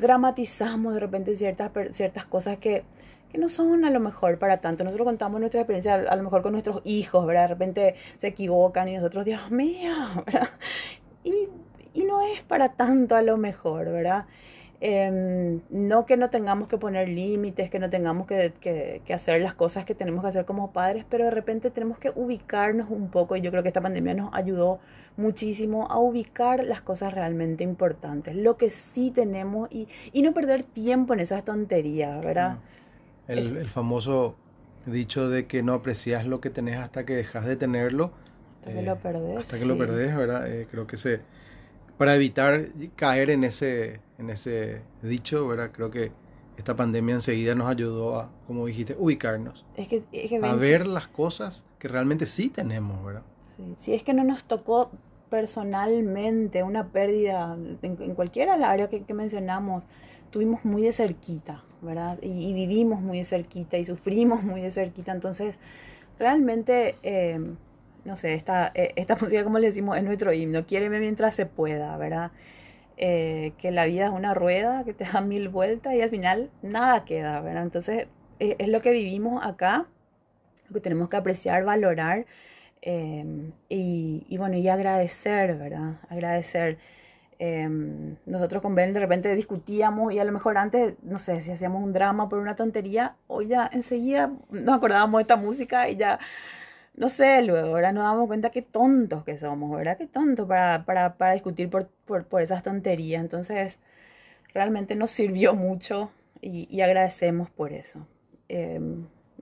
dramatizamos 0.00 0.94
de 0.94 0.98
repente 0.98 1.36
ciertas, 1.36 1.70
ciertas 1.92 2.24
cosas 2.24 2.56
que, 2.56 2.82
que 3.30 3.38
no 3.38 3.48
son 3.48 3.84
a 3.84 3.90
lo 3.90 4.00
mejor 4.00 4.38
para 4.38 4.58
tanto. 4.58 4.84
Nosotros 4.84 5.06
contamos 5.06 5.40
nuestra 5.40 5.60
experiencia 5.60 5.94
a, 5.94 6.16
lo 6.16 6.22
mejor 6.22 6.42
con 6.42 6.52
nuestros 6.52 6.80
hijos, 6.84 7.26
¿verdad? 7.26 7.42
De 7.42 7.48
repente 7.48 7.94
se 8.16 8.28
equivocan 8.28 8.88
y 8.88 8.94
nosotros, 8.96 9.24
Dios 9.24 9.50
mío, 9.50 9.92
¿verdad? 10.26 10.48
Y, 11.24 11.48
y 11.94 12.04
no 12.04 12.22
es 12.22 12.42
para 12.42 12.72
tanto 12.74 13.16
a 13.16 13.22
lo 13.22 13.36
mejor, 13.36 13.86
¿verdad? 13.86 14.26
Em, 14.80 15.62
no 15.70 16.04
que 16.04 16.16
no 16.18 16.28
tengamos 16.28 16.68
que 16.68 16.76
poner 16.76 17.08
límites, 17.08 17.70
que 17.70 17.78
no 17.78 17.88
tengamos 17.88 18.26
que- 18.26 18.52
que 19.06 19.14
hacer 19.14 19.40
las 19.40 19.54
cosas 19.54 19.86
que 19.86 19.94
tenemos 19.94 20.22
que 20.22 20.28
hacer 20.28 20.44
como 20.44 20.72
padres, 20.72 21.04
pero 21.08 21.24
de 21.24 21.30
repente 21.30 21.70
tenemos 21.70 21.98
que 21.98 22.10
ubicarnos 22.14 22.90
un 22.90 23.08
poco 23.10 23.36
y 23.36 23.40
yo 23.40 23.50
creo 23.50 23.62
que 23.62 23.68
esta 23.68 23.80
pandemia 23.80 24.12
nos 24.14 24.34
ayudó 24.34 24.78
muchísimo 25.16 25.86
a 25.90 25.98
ubicar 25.98 26.62
las 26.64 26.82
cosas 26.82 27.14
realmente 27.14 27.64
importantes, 27.64 28.34
lo 28.36 28.58
que 28.58 28.68
sí 28.68 29.10
tenemos 29.10 29.68
y, 29.72 29.88
y 30.12 30.20
no 30.22 30.34
perder 30.34 30.62
tiempo 30.62 31.14
en 31.14 31.20
esas 31.20 31.42
tonterías, 31.44 32.22
¿verdad? 32.22 32.58
El, 33.28 33.38
Es- 33.40 33.56
el 33.56 33.68
famoso 33.68 34.36
dicho 34.86 35.28
de 35.28 35.46
que 35.46 35.62
no 35.62 35.74
aprecias 35.74 36.26
lo 36.26 36.40
que 36.40 36.50
tenés 36.50 36.78
hasta 36.78 37.04
que 37.06 37.14
dejas 37.16 37.44
de 37.46 37.56
tenerlo. 37.56 38.12
Hasta 38.58 38.72
que 38.74 38.82
eh, 38.82 38.82
lo 38.82 39.00
perdés. 39.00 39.46
Hasta 39.46 39.58
que 39.58 39.64
lo 39.66 39.76
sí. 39.76 39.78
perdés, 39.78 40.16
¿verdad? 40.16 40.48
Eh, 40.50 40.66
creo 40.70 40.86
que 40.86 40.96
se... 40.96 41.20
Para 41.98 42.16
evitar 42.16 42.68
caer 42.96 43.30
en 43.30 43.44
ese, 43.44 44.00
en 44.18 44.30
ese 44.30 44.82
dicho, 45.02 45.46
¿verdad? 45.48 45.70
Creo 45.72 45.90
que 45.90 46.12
esta 46.56 46.76
pandemia 46.76 47.14
enseguida 47.16 47.54
nos 47.54 47.68
ayudó 47.70 48.18
a, 48.20 48.32
como 48.46 48.66
dijiste, 48.66 48.96
ubicarnos. 48.98 49.66
Es 49.76 49.86
que, 49.88 50.02
es 50.12 50.28
que 50.30 50.40
A 50.40 50.54
ver 50.54 50.86
las 50.86 51.08
cosas 51.08 51.66
que 51.78 51.88
realmente 51.88 52.26
sí 52.26 52.50
tenemos, 52.50 53.04
¿verdad? 53.04 53.24
Sí, 53.56 53.74
si 53.78 53.94
es 53.94 54.02
que 54.02 54.12
no 54.14 54.24
nos 54.24 54.44
tocó 54.44 54.90
personalmente 55.30 56.62
una 56.62 56.88
pérdida 56.92 57.54
en, 57.82 57.96
en 58.02 58.14
cualquiera 58.14 58.54
de 58.54 58.58
las 58.60 58.70
áreas 58.70 58.88
que, 58.90 59.04
que 59.04 59.14
mencionamos, 59.14 59.84
tuvimos 60.30 60.64
muy 60.64 60.82
de 60.82 60.92
cerquita, 60.92 61.64
Y, 62.22 62.52
vivimos 62.54 63.00
muy 63.02 63.18
de 63.18 63.24
cerquita 63.24 63.78
y 63.78 63.84
sufrimos 63.84 64.42
muy 64.42 64.62
de 64.62 64.70
cerquita. 64.70 65.12
Entonces, 65.12 65.58
realmente, 66.18 66.96
eh, 67.02 67.38
no 68.04 68.16
sé, 68.16 68.34
esta, 68.34 68.72
eh, 68.74 68.92
esta 68.96 69.16
música, 69.20 69.44
como 69.44 69.58
le 69.58 69.68
decimos, 69.68 69.96
es 69.96 70.04
nuestro 70.04 70.32
himno. 70.32 70.66
Quiéreme 70.66 71.00
mientras 71.00 71.34
se 71.34 71.46
pueda, 71.46 71.96
¿verdad? 71.96 72.32
Eh, 72.98 73.52
que 73.58 73.70
la 73.72 73.84
vida 73.84 74.06
es 74.06 74.12
una 74.12 74.32
rueda 74.32 74.82
que 74.84 74.94
te 74.94 75.04
da 75.04 75.20
mil 75.20 75.50
vueltas 75.50 75.94
y 75.94 76.00
al 76.00 76.08
final 76.10 76.50
nada 76.62 77.04
queda, 77.04 77.40
¿verdad? 77.40 77.62
Entonces, 77.64 78.06
eh, 78.40 78.56
es 78.58 78.68
lo 78.68 78.80
que 78.80 78.90
vivimos 78.92 79.44
acá, 79.44 79.86
lo 80.68 80.74
que 80.74 80.80
tenemos 80.80 81.08
que 81.10 81.16
apreciar, 81.16 81.64
valorar. 81.64 82.26
Eh, 82.82 83.52
y, 83.68 84.24
y, 84.28 84.38
bueno, 84.38 84.56
y 84.56 84.68
agradecer, 84.68 85.56
¿verdad? 85.56 86.00
Agradecer. 86.08 86.78
Eh, 87.38 87.68
nosotros 88.24 88.62
con 88.62 88.74
Ben 88.74 88.92
de 88.92 89.00
repente 89.00 89.34
discutíamos 89.34 90.12
y 90.12 90.18
a 90.18 90.24
lo 90.24 90.32
mejor 90.32 90.56
antes, 90.56 90.94
no 91.02 91.18
sé, 91.18 91.42
si 91.42 91.52
hacíamos 91.52 91.82
un 91.82 91.92
drama 91.92 92.28
por 92.28 92.38
una 92.38 92.56
tontería, 92.56 93.16
hoy 93.26 93.48
ya 93.48 93.68
enseguida 93.72 94.32
nos 94.50 94.76
acordábamos 94.76 95.18
de 95.18 95.22
esta 95.22 95.36
música 95.36 95.88
y 95.88 95.96
ya, 95.96 96.18
no 96.94 97.08
sé, 97.10 97.42
luego, 97.42 97.74
¿verdad? 97.74 97.92
Nos 97.92 98.04
damos 98.04 98.26
cuenta 98.26 98.50
qué 98.50 98.62
tontos 98.62 99.24
que 99.24 99.36
somos, 99.36 99.76
¿verdad? 99.76 99.98
Qué 99.98 100.06
tontos 100.06 100.48
para, 100.48 100.84
para, 100.86 101.16
para 101.16 101.34
discutir 101.34 101.68
por, 101.70 101.88
por, 102.06 102.24
por, 102.26 102.42
esas 102.42 102.62
tonterías. 102.62 103.20
Entonces, 103.22 103.78
realmente 104.54 104.96
nos 104.96 105.10
sirvió 105.10 105.54
mucho 105.54 106.10
y, 106.40 106.80
agradecemos 106.80 107.50
por 107.50 107.72
eso. 107.72 108.06
Eh, 108.48 108.80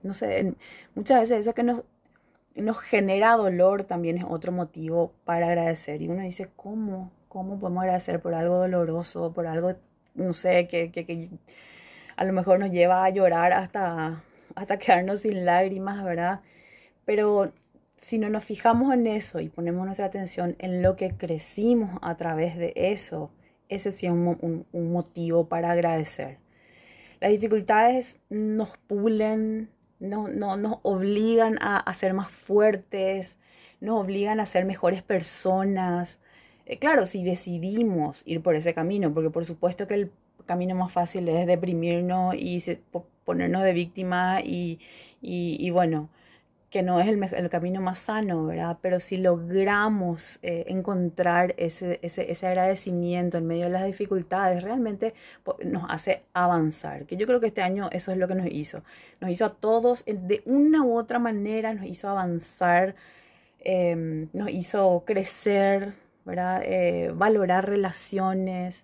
no 0.03 0.13
sé, 0.13 0.53
muchas 0.95 1.21
veces 1.21 1.39
eso 1.41 1.53
que 1.53 1.63
nos 1.63 1.83
nos 2.55 2.79
genera 2.79 3.35
dolor 3.35 3.83
también 3.83 4.17
es 4.17 4.25
otro 4.27 4.51
motivo 4.51 5.13
para 5.25 5.47
agradecer. 5.47 6.01
Y 6.01 6.07
uno 6.07 6.23
dice, 6.23 6.49
¿cómo? 6.55 7.11
¿Cómo 7.35 7.59
podemos 7.59 7.81
agradecer 7.81 8.21
por 8.21 8.33
algo 8.33 8.59
doloroso, 8.59 9.33
por 9.33 9.45
algo, 9.45 9.73
no 10.13 10.31
sé, 10.31 10.69
que, 10.69 10.89
que, 10.89 11.05
que 11.05 11.27
a 12.15 12.23
lo 12.23 12.31
mejor 12.31 12.59
nos 12.59 12.71
lleva 12.71 13.03
a 13.03 13.09
llorar 13.09 13.51
hasta, 13.51 14.23
hasta 14.55 14.79
quedarnos 14.79 15.19
sin 15.19 15.43
lágrimas, 15.43 16.01
¿verdad? 16.05 16.39
Pero 17.03 17.51
si 17.97 18.19
no 18.19 18.29
nos 18.29 18.45
fijamos 18.45 18.93
en 18.93 19.05
eso 19.05 19.41
y 19.41 19.49
ponemos 19.49 19.85
nuestra 19.85 20.05
atención 20.05 20.55
en 20.59 20.81
lo 20.81 20.95
que 20.95 21.11
crecimos 21.11 21.99
a 22.01 22.15
través 22.15 22.55
de 22.55 22.71
eso, 22.73 23.31
ese 23.67 23.91
sí 23.91 24.05
es 24.05 24.13
un, 24.13 24.37
un, 24.39 24.65
un 24.71 24.93
motivo 24.93 25.49
para 25.49 25.71
agradecer. 25.71 26.37
Las 27.19 27.31
dificultades 27.31 28.17
nos 28.29 28.77
pulen, 28.77 29.69
no, 29.99 30.29
no, 30.29 30.55
nos 30.55 30.77
obligan 30.83 31.57
a, 31.59 31.79
a, 31.79 31.93
ser 31.95 32.13
más 32.13 32.31
fuertes, 32.31 33.37
nos 33.81 34.01
obligan 34.01 34.39
a 34.39 34.45
ser 34.45 34.63
mejores 34.63 35.03
personas. 35.03 36.21
Eh, 36.65 36.77
claro, 36.79 37.05
si 37.05 37.23
decidimos 37.23 38.23
ir 38.25 38.41
por 38.41 38.55
ese 38.55 38.73
camino, 38.73 39.13
porque 39.13 39.29
por 39.29 39.45
supuesto 39.45 39.87
que 39.87 39.93
el 39.95 40.11
camino 40.45 40.75
más 40.75 40.91
fácil 40.91 41.27
es 41.29 41.47
deprimirnos 41.47 42.35
y 42.35 42.63
ponernos 43.25 43.63
de 43.63 43.73
víctima 43.73 44.41
y, 44.41 44.79
y, 45.21 45.69
bueno, 45.71 46.09
que 46.69 46.83
no 46.83 46.99
es 46.99 47.07
el, 47.07 47.23
el, 47.23 47.49
camino 47.49 47.81
más 47.81 47.99
sano, 47.99 48.45
¿verdad? 48.45 48.77
Pero 48.81 48.99
si 48.99 49.17
logramos 49.17 50.39
eh, 50.43 50.65
encontrar 50.67 51.55
ese, 51.57 51.99
ese, 52.01 52.31
ese, 52.31 52.47
agradecimiento 52.47 53.37
en 53.37 53.47
medio 53.47 53.65
de 53.65 53.71
las 53.71 53.85
dificultades, 53.85 54.63
realmente 54.63 55.13
nos 55.63 55.85
hace 55.89 56.21
avanzar. 56.33 57.05
Que 57.05 57.17
yo 57.17 57.27
creo 57.27 57.39
que 57.39 57.47
este 57.47 57.61
año 57.61 57.89
eso 57.91 58.11
es 58.11 58.17
lo 58.17 58.27
que 58.27 58.35
nos 58.35 58.47
hizo. 58.47 58.83
Nos 59.21 59.31
hizo 59.31 59.45
a 59.45 59.49
todos, 59.49 60.05
de 60.05 60.43
una 60.45 60.83
u 60.83 60.97
otra 60.97 61.19
manera, 61.19 61.73
nos 61.73 61.85
hizo 61.85 62.09
avanzar, 62.09 62.95
eh, 63.59 64.27
nos 64.33 64.49
hizo 64.49 65.03
crecer, 65.05 65.95
¿verdad? 66.25 66.61
Eh, 66.65 67.11
valorar 67.15 67.69
relaciones. 67.69 68.83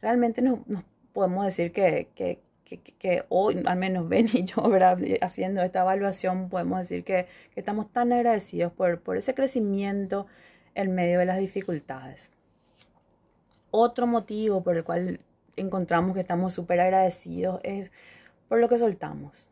Realmente 0.00 0.42
nos, 0.42 0.66
nos 0.68 0.84
podemos 1.12 1.46
decir 1.46 1.72
que, 1.72 2.08
que, 2.14 2.38
que, 2.64 3.24
hoy, 3.28 3.62
al 3.64 3.78
menos 3.78 4.08
Ben 4.10 4.28
y 4.32 4.44
yo, 4.44 4.62
¿verdad? 4.68 4.98
haciendo 5.22 5.62
esta 5.62 5.80
evaluación, 5.80 6.48
podemos 6.48 6.80
decir 6.80 7.04
que, 7.04 7.26
que 7.52 7.60
estamos 7.60 7.90
tan 7.90 8.12
agradecidos 8.12 8.72
por, 8.72 9.00
por, 9.00 9.16
ese 9.16 9.34
crecimiento 9.34 10.26
en 10.74 10.94
medio 10.94 11.18
de 11.18 11.24
las 11.24 11.38
dificultades. 11.38 12.30
Otro 13.70 14.06
motivo 14.06 14.62
por 14.62 14.76
el 14.76 14.84
cual 14.84 15.20
encontramos 15.56 16.14
que 16.14 16.20
estamos 16.20 16.52
súper 16.52 16.80
agradecidos 16.80 17.60
es 17.62 17.90
por 18.48 18.60
lo 18.60 18.68
que 18.68 18.78
soltamos. 18.78 19.48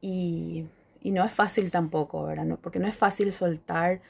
Y, 0.00 0.66
y, 1.00 1.12
no 1.12 1.24
es 1.24 1.32
fácil 1.32 1.70
tampoco, 1.70 2.24
¿verdad? 2.24 2.44
No, 2.44 2.56
porque 2.56 2.78
no 2.78 2.86
es 2.86 2.94
fácil 2.94 3.32
soltar 3.32 4.00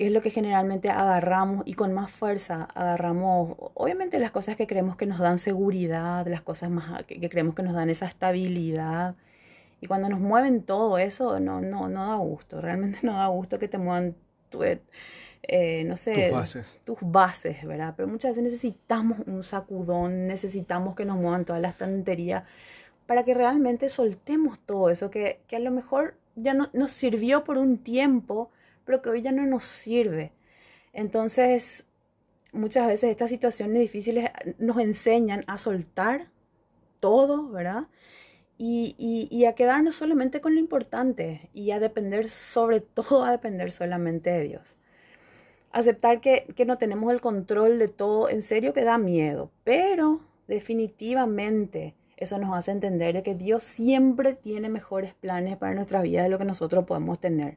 que 0.00 0.06
es 0.06 0.12
lo 0.14 0.22
que 0.22 0.30
generalmente 0.30 0.88
agarramos 0.88 1.62
y 1.66 1.74
con 1.74 1.92
más 1.92 2.10
fuerza 2.10 2.64
agarramos, 2.74 3.54
obviamente 3.74 4.18
las 4.18 4.30
cosas 4.30 4.56
que 4.56 4.66
creemos 4.66 4.96
que 4.96 5.04
nos 5.04 5.18
dan 5.18 5.38
seguridad, 5.38 6.26
las 6.26 6.40
cosas 6.40 6.70
más 6.70 7.04
que, 7.04 7.20
que 7.20 7.28
creemos 7.28 7.54
que 7.54 7.62
nos 7.62 7.74
dan 7.74 7.90
esa 7.90 8.06
estabilidad. 8.06 9.14
Y 9.78 9.88
cuando 9.88 10.08
nos 10.08 10.18
mueven 10.18 10.62
todo 10.62 10.96
eso, 10.96 11.38
no, 11.38 11.60
no, 11.60 11.90
no 11.90 12.06
da 12.06 12.16
gusto, 12.16 12.62
realmente 12.62 13.00
no 13.02 13.18
da 13.18 13.26
gusto 13.26 13.58
que 13.58 13.68
te 13.68 13.76
muevan 13.76 14.16
tu, 14.48 14.62
eh, 14.62 15.84
no 15.84 15.98
sé, 15.98 16.14
tus 16.14 16.32
bases. 16.32 16.80
tus 16.82 16.98
bases, 17.02 17.62
¿verdad? 17.66 17.92
Pero 17.94 18.08
muchas 18.08 18.30
veces 18.30 18.44
necesitamos 18.44 19.18
un 19.26 19.42
sacudón, 19.42 20.26
necesitamos 20.26 20.94
que 20.94 21.04
nos 21.04 21.18
muevan 21.18 21.44
todas 21.44 21.60
las 21.60 21.76
tonterías 21.76 22.44
para 23.04 23.22
que 23.26 23.34
realmente 23.34 23.90
soltemos 23.90 24.60
todo 24.60 24.88
eso 24.88 25.10
que, 25.10 25.42
que 25.46 25.56
a 25.56 25.60
lo 25.60 25.70
mejor 25.70 26.14
ya 26.36 26.54
no, 26.54 26.70
nos 26.72 26.90
sirvió 26.90 27.44
por 27.44 27.58
un 27.58 27.76
tiempo, 27.76 28.50
pero 28.84 29.02
que 29.02 29.10
hoy 29.10 29.22
ya 29.22 29.32
no 29.32 29.46
nos 29.46 29.64
sirve. 29.64 30.32
Entonces, 30.92 31.86
muchas 32.52 32.86
veces 32.86 33.10
estas 33.10 33.30
situaciones 33.30 33.80
difíciles 33.80 34.30
nos 34.58 34.78
enseñan 34.78 35.44
a 35.46 35.58
soltar 35.58 36.28
todo, 37.00 37.48
¿verdad? 37.48 37.88
Y, 38.58 38.94
y, 39.30 39.44
a 39.46 39.54
quedarnos 39.54 39.94
solamente 39.94 40.42
con 40.42 40.54
lo 40.54 40.60
importante 40.60 41.48
y 41.54 41.70
a 41.70 41.80
depender, 41.80 42.28
sobre 42.28 42.80
todo, 42.80 43.24
a 43.24 43.30
depender 43.30 43.72
solamente 43.72 44.30
de 44.30 44.42
Dios. 44.44 44.76
Aceptar 45.72 46.20
que, 46.20 46.46
que 46.56 46.66
no 46.66 46.76
tenemos 46.76 47.12
el 47.12 47.20
control 47.22 47.78
de 47.78 47.88
todo, 47.88 48.28
en 48.28 48.42
serio 48.42 48.74
que 48.74 48.84
da 48.84 48.98
miedo, 48.98 49.50
pero 49.64 50.20
definitivamente 50.46 51.94
eso 52.20 52.38
nos 52.38 52.54
hace 52.54 52.72
entender 52.72 53.14
de 53.14 53.22
que 53.22 53.34
Dios 53.34 53.62
siempre 53.62 54.34
tiene 54.34 54.68
mejores 54.68 55.14
planes 55.14 55.56
para 55.56 55.74
nuestra 55.74 56.02
vida 56.02 56.22
de 56.22 56.28
lo 56.28 56.38
que 56.38 56.44
nosotros 56.44 56.84
podemos 56.84 57.18
tener. 57.18 57.56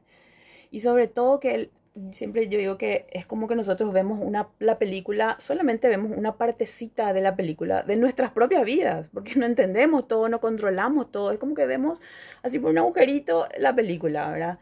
Y 0.74 0.80
sobre 0.80 1.06
todo 1.06 1.38
que 1.38 1.70
siempre 2.10 2.48
yo 2.48 2.58
digo 2.58 2.76
que 2.78 3.06
es 3.12 3.26
como 3.26 3.46
que 3.46 3.54
nosotros 3.54 3.92
vemos 3.92 4.18
una, 4.20 4.48
la 4.58 4.76
película, 4.76 5.36
solamente 5.38 5.88
vemos 5.88 6.10
una 6.18 6.36
partecita 6.36 7.12
de 7.12 7.20
la 7.20 7.36
película, 7.36 7.84
de 7.84 7.94
nuestras 7.94 8.32
propias 8.32 8.64
vidas, 8.64 9.08
porque 9.14 9.36
no 9.36 9.46
entendemos 9.46 10.08
todo, 10.08 10.28
no 10.28 10.40
controlamos 10.40 11.12
todo, 11.12 11.30
es 11.30 11.38
como 11.38 11.54
que 11.54 11.64
vemos 11.66 12.00
así 12.42 12.58
por 12.58 12.72
un 12.72 12.78
agujerito 12.78 13.46
la 13.56 13.72
película, 13.72 14.28
¿verdad? 14.28 14.58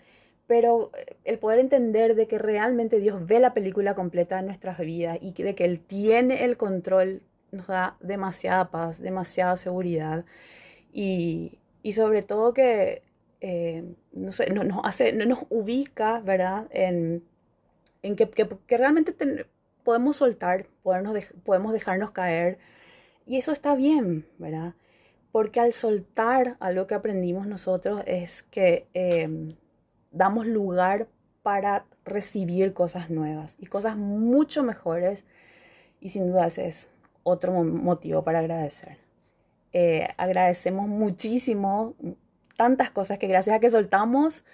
Pero 0.47 0.91
el 1.25 1.39
poder 1.39 1.61
entender 1.61 2.15
de 2.15 2.29
que 2.29 2.37
realmente 2.37 2.99
Dios 2.99 3.27
ve 3.27 3.41
la 3.41 3.55
película 3.55 3.95
completa 3.95 4.37
de 4.37 4.43
nuestras 4.43 4.79
vidas 4.81 5.19
y 5.23 5.33
de 5.43 5.55
que 5.55 5.65
Él 5.65 5.81
tiene 5.81 6.45
el 6.45 6.59
control 6.59 7.23
nos 7.53 7.69
da 7.69 7.97
demasiada 8.01 8.71
paz, 8.71 9.01
demasiada 9.01 9.57
seguridad 9.57 10.27
y, 10.93 11.59
y 11.83 11.95
sobre 11.95 12.23
todo 12.23 12.53
que 12.53 13.03
eh, 13.41 13.95
no 14.13 14.33
sé, 14.33 14.51
no, 14.53 14.65
nos 14.65 14.81
hace, 14.85 15.13
no 15.13 15.27
nos 15.27 15.41
ubica, 15.51 16.21
¿verdad? 16.21 16.69
En, 16.71 17.25
en 18.03 18.17
que, 18.17 18.29
que, 18.31 18.49
realmente 18.77 19.15
podemos 19.85 20.17
soltar, 20.17 20.67
podemos 20.83 21.73
dejarnos 21.73 22.11
caer. 22.13 22.59
Y 23.27 23.39
eso 23.39 23.53
está 23.53 23.75
bien, 23.75 24.27
¿verdad? 24.39 24.75
Porque 25.33 25.61
al 25.61 25.73
soltar 25.73 26.57
algo 26.61 26.87
que 26.87 26.95
aprendimos 26.95 27.47
nosotros 27.47 28.03
es 28.07 28.43
que 28.45 28.87
eh, 28.95 29.55
damos 30.11 30.47
lugar 30.47 31.09
para 31.43 31.87
recibir 32.05 32.73
cosas 32.75 33.11
nuevas 33.11 33.55
y 33.59 33.67
cosas 33.67 33.97
mucho 33.97 34.63
mejores. 34.63 35.25
Y 36.01 36.11
sin 36.11 36.27
duda 36.27 36.47
es 36.49 36.89
otro 37.23 37.53
mo- 37.53 37.65
motivo 37.65 38.25
para 38.25 38.41
agradecer. 38.41 38.99
Eh, 39.73 40.09
agradecemos 40.19 40.89
muchísimo 40.89 41.95
tantas 42.57 42.91
cosas 42.91 43.19
que 43.19 43.27
gracias 43.27 43.57
a 43.57 43.61
que 43.61 43.71
soltamos, 43.71 44.45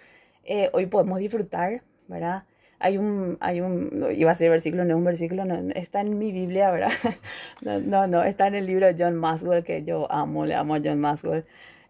eh, 0.45 0.71
hoy 0.73 0.87
podemos 0.87 1.19
disfrutar, 1.19 1.83
¿verdad? 2.07 2.45
Hay 2.81 2.97
un, 2.97 3.37
hay 3.41 3.61
un, 3.61 4.07
iba 4.17 4.31
a 4.31 4.35
ser 4.35 4.51
versículo, 4.51 4.85
no 4.85 4.91
es 4.91 4.97
un 4.97 5.05
versículo, 5.05 5.45
no, 5.45 5.73
está 5.75 6.01
en 6.01 6.19
mi 6.19 6.33
Biblia, 6.33 6.71
¿verdad? 6.71 6.93
No, 7.63 7.81
no, 7.81 8.07
no, 8.07 8.23
está 8.23 8.47
en 8.47 8.55
el 8.55 8.67
libro 8.67 8.87
de 8.87 8.95
John 8.99 9.17
Maxwell, 9.17 9.65
que 9.65 9.83
yo 9.85 10.11
amo, 10.13 10.47
le 10.47 10.55
amo 10.55 10.77
a 10.77 10.81
John 10.83 11.01
Maxwell. 11.01 11.45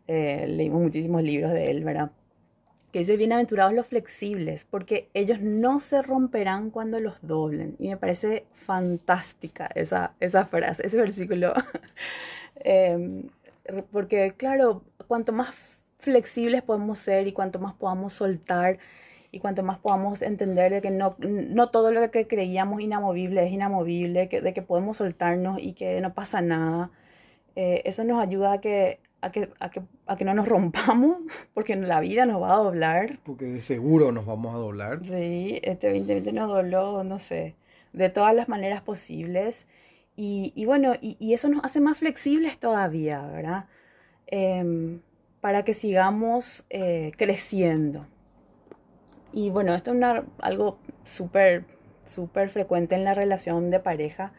Eh, 0.08 0.46
leímos 0.48 0.80
muchísimos 0.80 1.22
libros 1.22 1.52
de 1.52 1.70
él, 1.70 1.84
¿verdad? 1.84 2.10
Que 2.92 3.00
dice, 3.00 3.18
bienaventurados 3.18 3.74
los 3.74 3.86
flexibles, 3.86 4.64
porque 4.64 5.10
ellos 5.12 5.40
no 5.42 5.78
se 5.78 6.00
romperán 6.00 6.70
cuando 6.70 7.00
los 7.00 7.20
doblen. 7.20 7.76
Y 7.78 7.88
me 7.88 7.98
parece 7.98 8.46
fantástica 8.54 9.70
esa, 9.74 10.12
esa 10.20 10.46
frase, 10.46 10.86
ese 10.86 10.96
versículo. 10.96 11.52
Eh, 12.64 13.22
porque, 13.92 14.34
claro, 14.36 14.82
cuanto 15.06 15.32
más 15.32 15.77
flexibles 15.98 16.62
podemos 16.62 16.98
ser 16.98 17.26
y 17.26 17.32
cuanto 17.32 17.58
más 17.58 17.74
podamos 17.74 18.12
soltar 18.12 18.78
y 19.30 19.40
cuanto 19.40 19.62
más 19.62 19.78
podamos 19.78 20.22
entender 20.22 20.72
de 20.72 20.80
que 20.80 20.90
no, 20.90 21.16
no 21.18 21.68
todo 21.68 21.92
lo 21.92 22.10
que 22.10 22.26
creíamos 22.26 22.80
inamovible 22.80 23.44
es 23.44 23.52
inamovible, 23.52 24.28
que, 24.28 24.40
de 24.40 24.54
que 24.54 24.62
podemos 24.62 24.98
soltarnos 24.98 25.60
y 25.60 25.74
que 25.74 26.00
no 26.00 26.14
pasa 26.14 26.40
nada, 26.40 26.90
eh, 27.54 27.82
eso 27.84 28.04
nos 28.04 28.22
ayuda 28.22 28.52
a 28.52 28.60
que, 28.60 29.00
a, 29.20 29.30
que, 29.30 29.50
a, 29.60 29.70
que, 29.70 29.82
a 30.06 30.16
que 30.16 30.24
no 30.24 30.32
nos 30.32 30.48
rompamos, 30.48 31.18
porque 31.54 31.76
la 31.76 32.00
vida 32.00 32.24
nos 32.24 32.40
va 32.40 32.54
a 32.54 32.58
doblar. 32.58 33.18
Porque 33.24 33.44
de 33.46 33.60
seguro 33.60 34.12
nos 34.12 34.24
vamos 34.24 34.54
a 34.54 34.58
doblar. 34.58 35.04
Sí, 35.04 35.60
este 35.62 35.88
2020 35.88 36.32
nos 36.32 36.48
dobló, 36.48 37.04
no 37.04 37.18
sé, 37.18 37.54
de 37.92 38.08
todas 38.08 38.34
las 38.34 38.48
maneras 38.48 38.80
posibles. 38.80 39.66
Y, 40.16 40.52
y 40.56 40.64
bueno, 40.64 40.94
y, 41.00 41.16
y, 41.20 41.34
eso 41.34 41.48
nos 41.48 41.64
hace 41.64 41.80
más 41.80 41.98
flexibles 41.98 42.58
todavía, 42.58 43.24
¿verdad? 43.26 43.66
Eh, 44.26 44.98
para 45.40 45.64
que 45.64 45.74
sigamos 45.74 46.64
eh, 46.70 47.12
creciendo. 47.16 48.06
Y 49.32 49.50
bueno, 49.50 49.74
esto 49.74 49.90
es 49.90 49.96
una, 49.96 50.24
algo 50.40 50.78
súper, 51.04 51.64
súper 52.04 52.48
frecuente 52.48 52.94
en 52.94 53.04
la 53.04 53.14
relación 53.14 53.70
de 53.70 53.80
pareja. 53.80 54.32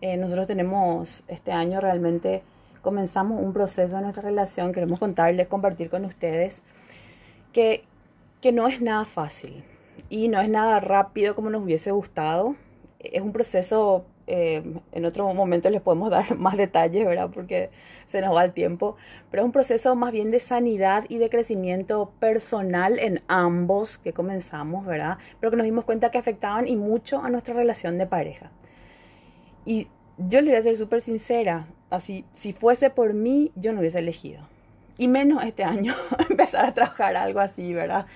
Eh, 0.00 0.16
nosotros 0.16 0.46
tenemos 0.46 1.24
este 1.28 1.52
año 1.52 1.80
realmente 1.80 2.42
comenzamos 2.84 3.42
un 3.42 3.52
proceso 3.54 3.96
en 3.96 4.02
nuestra 4.02 4.22
relación, 4.22 4.72
queremos 4.72 5.00
contarles, 5.00 5.48
compartir 5.48 5.88
con 5.88 6.04
ustedes, 6.04 6.62
que, 7.52 7.84
que 8.42 8.52
no 8.52 8.68
es 8.68 8.82
nada 8.82 9.06
fácil 9.06 9.64
y 10.10 10.28
no 10.28 10.40
es 10.40 10.50
nada 10.50 10.80
rápido 10.80 11.34
como 11.34 11.48
nos 11.48 11.62
hubiese 11.62 11.90
gustado. 11.92 12.56
Es 12.98 13.22
un 13.22 13.32
proceso 13.32 14.04
eh, 14.26 14.62
en 14.92 15.04
otro 15.04 15.32
momento 15.34 15.68
les 15.70 15.80
podemos 15.80 16.10
dar 16.10 16.34
más 16.38 16.56
detalles, 16.56 17.04
¿verdad? 17.04 17.30
Porque 17.32 17.70
se 18.06 18.20
nos 18.20 18.34
va 18.34 18.44
el 18.44 18.52
tiempo. 18.52 18.96
Pero 19.30 19.42
es 19.42 19.46
un 19.46 19.52
proceso 19.52 19.94
más 19.96 20.12
bien 20.12 20.30
de 20.30 20.40
sanidad 20.40 21.04
y 21.08 21.18
de 21.18 21.30
crecimiento 21.30 22.12
personal 22.18 22.98
en 22.98 23.22
ambos 23.28 23.98
que 23.98 24.12
comenzamos, 24.12 24.86
¿verdad? 24.86 25.18
Pero 25.40 25.50
que 25.50 25.56
nos 25.56 25.64
dimos 25.64 25.84
cuenta 25.84 26.10
que 26.10 26.18
afectaban 26.18 26.66
y 26.66 26.76
mucho 26.76 27.20
a 27.22 27.30
nuestra 27.30 27.54
relación 27.54 27.98
de 27.98 28.06
pareja. 28.06 28.50
Y 29.64 29.88
yo 30.18 30.40
le 30.40 30.50
voy 30.50 30.60
a 30.60 30.62
ser 30.62 30.76
súper 30.76 31.00
sincera, 31.00 31.66
así, 31.90 32.24
si 32.34 32.52
fuese 32.52 32.90
por 32.90 33.14
mí, 33.14 33.52
yo 33.56 33.72
no 33.72 33.80
hubiese 33.80 33.98
elegido. 33.98 34.46
Y 34.96 35.08
menos 35.08 35.42
este 35.42 35.64
año 35.64 35.94
empezar 36.30 36.64
a 36.66 36.74
trabajar 36.74 37.16
algo 37.16 37.40
así, 37.40 37.74
¿verdad? 37.74 38.06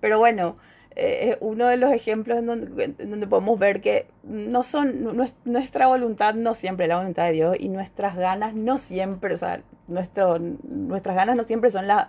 Pero 0.00 0.18
bueno, 0.18 0.56
eh, 0.96 1.36
uno 1.40 1.68
de 1.68 1.76
los 1.76 1.92
ejemplos 1.92 2.38
en 2.38 2.46
donde, 2.46 3.26
podemos 3.28 3.58
ver 3.58 3.80
que 3.80 4.06
no 4.24 4.62
son 4.62 5.16
nuestra 5.44 5.86
voluntad 5.86 6.34
no 6.34 6.54
siempre 6.54 6.86
es 6.86 6.88
la 6.88 6.96
voluntad 6.96 7.26
de 7.26 7.32
Dios 7.32 7.56
y 7.58 7.68
nuestras 7.68 8.16
ganas 8.16 8.54
no 8.54 8.78
siempre, 8.78 9.34
o 9.34 9.36
sea, 9.36 9.62
nuestras 9.86 11.14
ganas 11.16 11.36
no 11.36 11.44
siempre 11.44 11.70
son 11.70 11.86
la, 11.86 12.08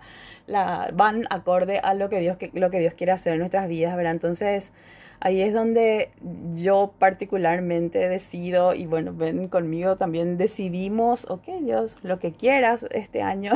van 0.92 1.26
acorde 1.30 1.78
a 1.78 1.94
lo 1.94 2.08
que 2.08 2.18
Dios 2.18 2.36
lo 2.52 2.70
que 2.70 2.80
Dios 2.80 2.94
quiere 2.94 3.12
hacer 3.12 3.34
en 3.34 3.38
nuestras 3.38 3.68
vidas, 3.68 3.96
¿verdad? 3.96 4.12
Entonces, 4.12 4.72
ahí 5.20 5.40
es 5.42 5.54
donde 5.54 6.10
yo 6.54 6.92
particularmente 6.98 8.08
decido 8.08 8.74
y 8.74 8.86
bueno, 8.86 9.12
ven 9.14 9.48
conmigo 9.48 9.96
también 9.96 10.36
decidimos, 10.36 11.30
ok, 11.30 11.44
Dios, 11.62 11.96
lo 12.02 12.18
que 12.18 12.32
quieras 12.32 12.86
este 12.90 13.22
año. 13.22 13.52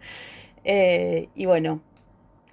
eh, 0.64 1.28
y 1.34 1.46
bueno, 1.46 1.80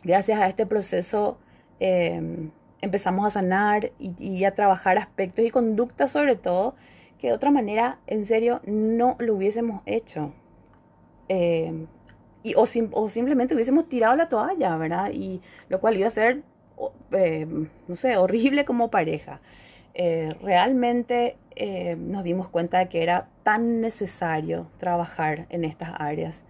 gracias 0.04 0.40
a 0.40 0.48
este 0.48 0.66
proceso 0.66 1.38
eh, 1.82 2.52
empezamos 2.82 3.26
a 3.26 3.30
sanar 3.30 3.92
y, 3.98 4.44
a 4.44 4.54
trabajar 4.54 4.98
aspectos 4.98 5.44
y 5.46 5.50
conductas 5.50 6.12
sobre 6.12 6.36
todo 6.36 6.76
que 7.18 7.28
de 7.28 7.34
otra 7.34 7.52
manera, 7.52 8.00
en 8.08 8.26
serio, 8.26 8.62
no 8.66 9.16
lo 9.20 9.36
hubiésemos 9.36 9.82
hecho. 9.86 10.34
Eh, 11.30 11.86
y, 12.44 12.56
o, 12.56 12.66
sim, 12.66 12.90
o, 12.94 13.10
simplemente 13.10 13.54
hubiésemos 13.54 13.88
tirado 13.88 14.16
la 14.16 14.28
toalla, 14.28 14.76
¿verdad? 14.78 15.12
Y 15.14 15.42
lo 15.70 15.80
cual 15.80 15.98
iba 15.98 16.08
a 16.08 16.12
ser, 16.12 16.44
eh, 17.12 17.46
no 17.88 17.96
sé, 17.96 18.18
horrible 18.18 18.66
como 18.66 18.90
pareja. 18.90 19.40
Eh, 19.94 20.36
realmente 20.42 21.38
nos 21.98 22.24
dimos 22.24 22.48
cuenta 22.48 22.80
de 22.80 22.90
que 22.90 23.04
era 23.04 23.28
tan 23.44 23.82
necesario 23.82 24.68
trabajar 24.80 25.46
en 25.50 25.64
estas 25.64 25.92
áreas. 26.00 26.44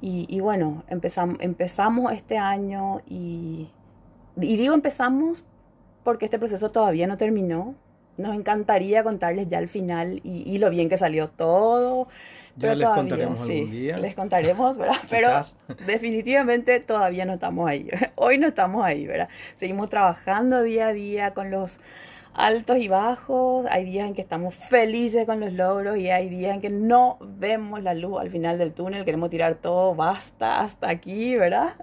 Y, 0.00 0.40
bueno, 0.40 0.84
empezamos, 0.88 1.36
empezamos 1.40 2.12
este 2.12 2.36
año 2.36 3.00
y, 3.06 3.70
y 4.40 4.56
digo 4.56 4.74
empezamos 4.74 5.44
porque 6.02 6.26
este 6.26 6.38
proceso 6.38 6.70
todavía 6.70 7.06
no 7.06 7.16
terminó. 7.16 7.74
Nos 8.16 8.34
encantaría 8.36 9.02
contarles 9.02 9.48
ya 9.48 9.58
al 9.58 9.68
final 9.68 10.20
y, 10.22 10.42
y 10.48 10.58
lo 10.58 10.70
bien 10.70 10.88
que 10.88 10.96
salió 10.96 11.28
todo. 11.28 12.08
Ya 12.56 12.68
pero 12.68 12.74
les 12.74 12.84
todavía, 12.84 13.02
contaremos 13.02 13.38
sí, 13.40 13.52
algún 13.52 13.70
día. 13.70 13.98
Les 13.98 14.14
contaremos, 14.14 14.78
¿verdad? 14.78 14.96
Pero 15.10 15.28
definitivamente 15.86 16.78
todavía 16.80 17.24
no 17.24 17.34
estamos 17.34 17.68
ahí. 17.68 17.88
Hoy 18.14 18.38
no 18.38 18.46
estamos 18.46 18.84
ahí, 18.84 19.06
¿verdad? 19.06 19.28
Seguimos 19.56 19.90
trabajando 19.90 20.62
día 20.62 20.88
a 20.88 20.92
día 20.92 21.34
con 21.34 21.50
los 21.50 21.80
altos 22.32 22.78
y 22.78 22.86
bajos. 22.86 23.66
Hay 23.70 23.84
días 23.84 24.06
en 24.06 24.14
que 24.14 24.20
estamos 24.20 24.54
felices 24.54 25.26
con 25.26 25.40
los 25.40 25.52
logros 25.52 25.96
y 25.96 26.10
hay 26.10 26.28
días 26.28 26.54
en 26.54 26.60
que 26.60 26.70
no 26.70 27.18
vemos 27.20 27.82
la 27.82 27.94
luz 27.94 28.20
al 28.20 28.30
final 28.30 28.56
del 28.58 28.72
túnel. 28.72 29.04
Queremos 29.04 29.30
tirar 29.30 29.56
todo, 29.56 29.96
basta, 29.96 30.60
hasta 30.60 30.88
aquí, 30.88 31.36
¿verdad? 31.36 31.74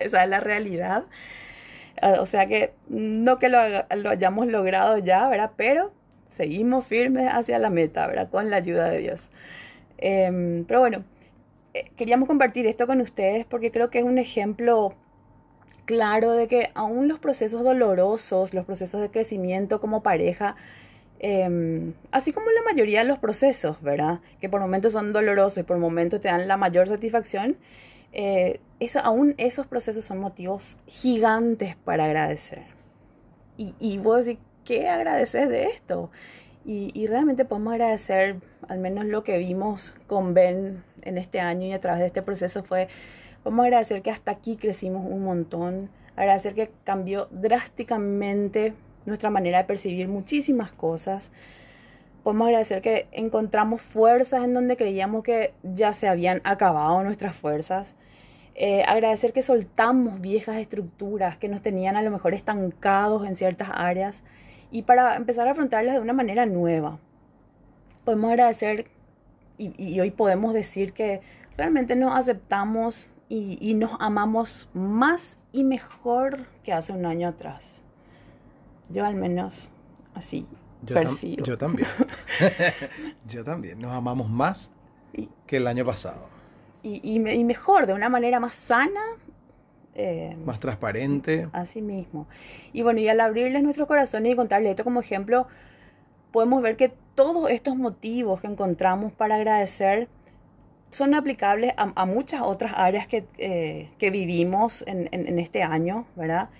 Esa 0.00 0.22
es 0.22 0.30
la 0.30 0.38
realidad. 0.38 1.04
O 2.20 2.26
sea 2.26 2.46
que 2.46 2.72
no 2.88 3.38
que 3.38 3.48
lo, 3.48 3.58
hayamos 4.08 4.46
logrado 4.46 4.98
ya, 4.98 5.28
¿verdad? 5.28 5.52
Pero 5.56 5.92
seguimos 6.28 6.86
firmes 6.86 7.28
hacia 7.32 7.58
la 7.58 7.70
meta, 7.70 8.06
¿verdad? 8.06 8.28
Con 8.30 8.50
la 8.50 8.56
ayuda 8.56 8.90
de 8.90 8.98
Dios. 8.98 9.30
Eh, 9.98 10.64
pero 10.66 10.80
bueno, 10.80 11.04
eh, 11.72 11.84
queríamos 11.96 12.28
compartir 12.28 12.66
esto 12.66 12.86
con 12.86 13.00
ustedes 13.00 13.46
porque 13.46 13.70
creo 13.70 13.90
que 13.90 13.98
es 14.00 14.04
un 14.04 14.18
ejemplo 14.18 14.94
claro 15.86 16.32
de 16.32 16.48
que 16.48 16.70
aún 16.74 17.08
los 17.08 17.18
procesos 17.18 17.64
dolorosos, 17.64 18.54
los 18.54 18.64
procesos 18.64 19.00
de 19.00 19.10
crecimiento 19.10 19.80
como 19.80 20.02
pareja, 20.02 20.56
eh, 21.20 21.92
así 22.10 22.32
como 22.32 22.50
la 22.50 22.62
mayoría 22.62 23.00
de 23.00 23.06
los 23.06 23.18
procesos, 23.18 23.80
¿verdad? 23.82 24.20
Que 24.40 24.48
por 24.48 24.60
momentos 24.60 24.92
son 24.92 25.12
dolorosos 25.12 25.58
y 25.58 25.62
por 25.62 25.78
momentos 25.78 26.20
te 26.20 26.28
dan 26.28 26.48
la 26.48 26.56
mayor 26.56 26.88
satisfacción, 26.88 27.56
eh, 28.14 28.60
eso, 28.78 29.00
aún 29.00 29.34
esos 29.38 29.66
procesos 29.66 30.04
son 30.04 30.18
motivos 30.18 30.78
gigantes 30.86 31.74
para 31.76 32.04
agradecer. 32.04 32.62
Y, 33.56 33.74
y 33.80 33.98
vos 33.98 34.24
decís, 34.24 34.40
¿qué 34.64 34.88
agradeces 34.88 35.48
de 35.48 35.64
esto? 35.64 36.10
Y, 36.64 36.92
y, 36.94 37.08
realmente 37.08 37.44
podemos 37.44 37.72
agradecer, 37.72 38.36
al 38.68 38.78
menos 38.78 39.04
lo 39.04 39.24
que 39.24 39.36
vimos 39.38 39.94
con 40.06 40.32
Ben 40.32 40.84
en 41.02 41.18
este 41.18 41.40
año 41.40 41.66
y 41.66 41.72
a 41.72 41.80
través 41.80 42.00
de 42.00 42.06
este 42.06 42.22
proceso 42.22 42.62
fue, 42.62 42.88
podemos 43.42 43.64
agradecer 43.64 44.00
que 44.00 44.10
hasta 44.10 44.30
aquí 44.30 44.56
crecimos 44.56 45.04
un 45.04 45.24
montón, 45.24 45.90
agradecer 46.16 46.54
que 46.54 46.70
cambió 46.84 47.28
drásticamente 47.32 48.74
nuestra 49.06 49.28
manera 49.28 49.58
de 49.58 49.64
percibir 49.64 50.08
muchísimas 50.08 50.72
cosas. 50.72 51.32
Podemos 52.22 52.46
agradecer 52.46 52.80
que 52.80 53.08
encontramos 53.12 53.82
fuerzas 53.82 54.44
en 54.44 54.54
donde 54.54 54.76
creíamos 54.76 55.24
que 55.24 55.52
ya 55.62 55.92
se 55.92 56.08
habían 56.08 56.40
acabado 56.44 57.02
nuestras 57.02 57.36
fuerzas. 57.36 57.96
Eh, 58.54 58.84
agradecer 58.84 59.32
que 59.32 59.42
soltamos 59.42 60.20
viejas 60.20 60.56
estructuras 60.56 61.36
que 61.36 61.48
nos 61.48 61.60
tenían 61.60 61.96
a 61.96 62.02
lo 62.02 62.10
mejor 62.10 62.34
estancados 62.34 63.26
en 63.26 63.34
ciertas 63.34 63.68
áreas 63.72 64.22
y 64.70 64.82
para 64.82 65.16
empezar 65.16 65.48
a 65.48 65.52
afrontarlas 65.52 65.94
de 65.94 66.00
una 66.00 66.12
manera 66.12 66.46
nueva. 66.46 66.98
Podemos 68.04 68.30
agradecer 68.30 68.86
y, 69.58 69.72
y 69.76 70.00
hoy 70.00 70.10
podemos 70.10 70.54
decir 70.54 70.92
que 70.92 71.20
realmente 71.56 71.96
nos 71.96 72.14
aceptamos 72.14 73.08
y, 73.28 73.58
y, 73.60 73.74
nos 73.74 73.92
amamos 74.00 74.68
más 74.74 75.38
y 75.50 75.64
mejor 75.64 76.46
que 76.62 76.72
hace 76.72 76.92
un 76.92 77.06
año 77.06 77.28
atrás. 77.28 77.82
Yo 78.90 79.04
al 79.04 79.14
menos 79.14 79.70
así 80.14 80.46
yo. 80.84 80.94
Tam 80.94 81.16
yo 81.16 81.58
también. 81.58 81.88
yo 83.28 83.44
también. 83.44 83.78
Nos 83.78 83.92
amamos 83.92 84.28
más 84.28 84.70
que 85.46 85.56
el 85.56 85.66
año 85.66 85.84
pasado. 85.84 86.28
Y, 86.84 87.00
y, 87.02 87.16
y 87.16 87.44
mejor, 87.44 87.86
de 87.86 87.94
una 87.94 88.08
manera 88.08 88.38
más 88.38 88.54
sana, 88.54 89.00
eh, 89.94 90.36
más 90.44 90.58
transparente. 90.58 91.48
Así 91.52 91.80
mismo. 91.80 92.26
Y 92.72 92.82
bueno, 92.82 93.00
y 93.00 93.08
al 93.08 93.20
abrirles 93.20 93.62
nuestro 93.62 93.86
corazón 93.86 94.26
y 94.26 94.34
contarles 94.34 94.70
esto 94.70 94.84
como 94.84 95.00
ejemplo, 95.00 95.46
podemos 96.32 96.62
ver 96.62 96.76
que 96.76 96.92
todos 97.14 97.50
estos 97.50 97.76
motivos 97.76 98.40
que 98.40 98.48
encontramos 98.48 99.12
para 99.12 99.36
agradecer 99.36 100.08
son 100.90 101.14
aplicables 101.14 101.72
a, 101.76 101.92
a 101.94 102.06
muchas 102.06 102.42
otras 102.42 102.72
áreas 102.76 103.06
que, 103.06 103.24
eh, 103.38 103.90
que 103.98 104.10
vivimos 104.10 104.82
en, 104.86 105.08
en, 105.12 105.28
en, 105.28 105.38
este 105.38 105.62
año, 105.62 106.06
¿verdad? 106.16 106.50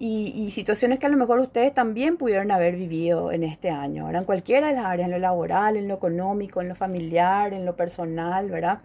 Y, 0.00 0.32
y, 0.36 0.50
situaciones 0.50 0.98
que 0.98 1.06
a 1.06 1.08
lo 1.08 1.16
mejor 1.16 1.38
ustedes 1.38 1.72
también 1.72 2.16
pudieron 2.16 2.50
haber 2.50 2.74
vivido 2.76 3.30
en 3.30 3.44
este 3.44 3.70
año, 3.70 4.06
¿verdad? 4.06 4.22
En 4.22 4.26
cualquiera 4.26 4.68
de 4.68 4.74
las 4.74 4.84
áreas, 4.86 5.06
en 5.06 5.12
lo 5.12 5.18
laboral, 5.18 5.76
en 5.76 5.86
lo 5.86 5.94
económico, 5.94 6.60
en 6.60 6.68
lo 6.68 6.74
familiar, 6.74 7.52
en 7.52 7.64
lo 7.64 7.76
personal, 7.76 8.50
¿verdad? 8.50 8.80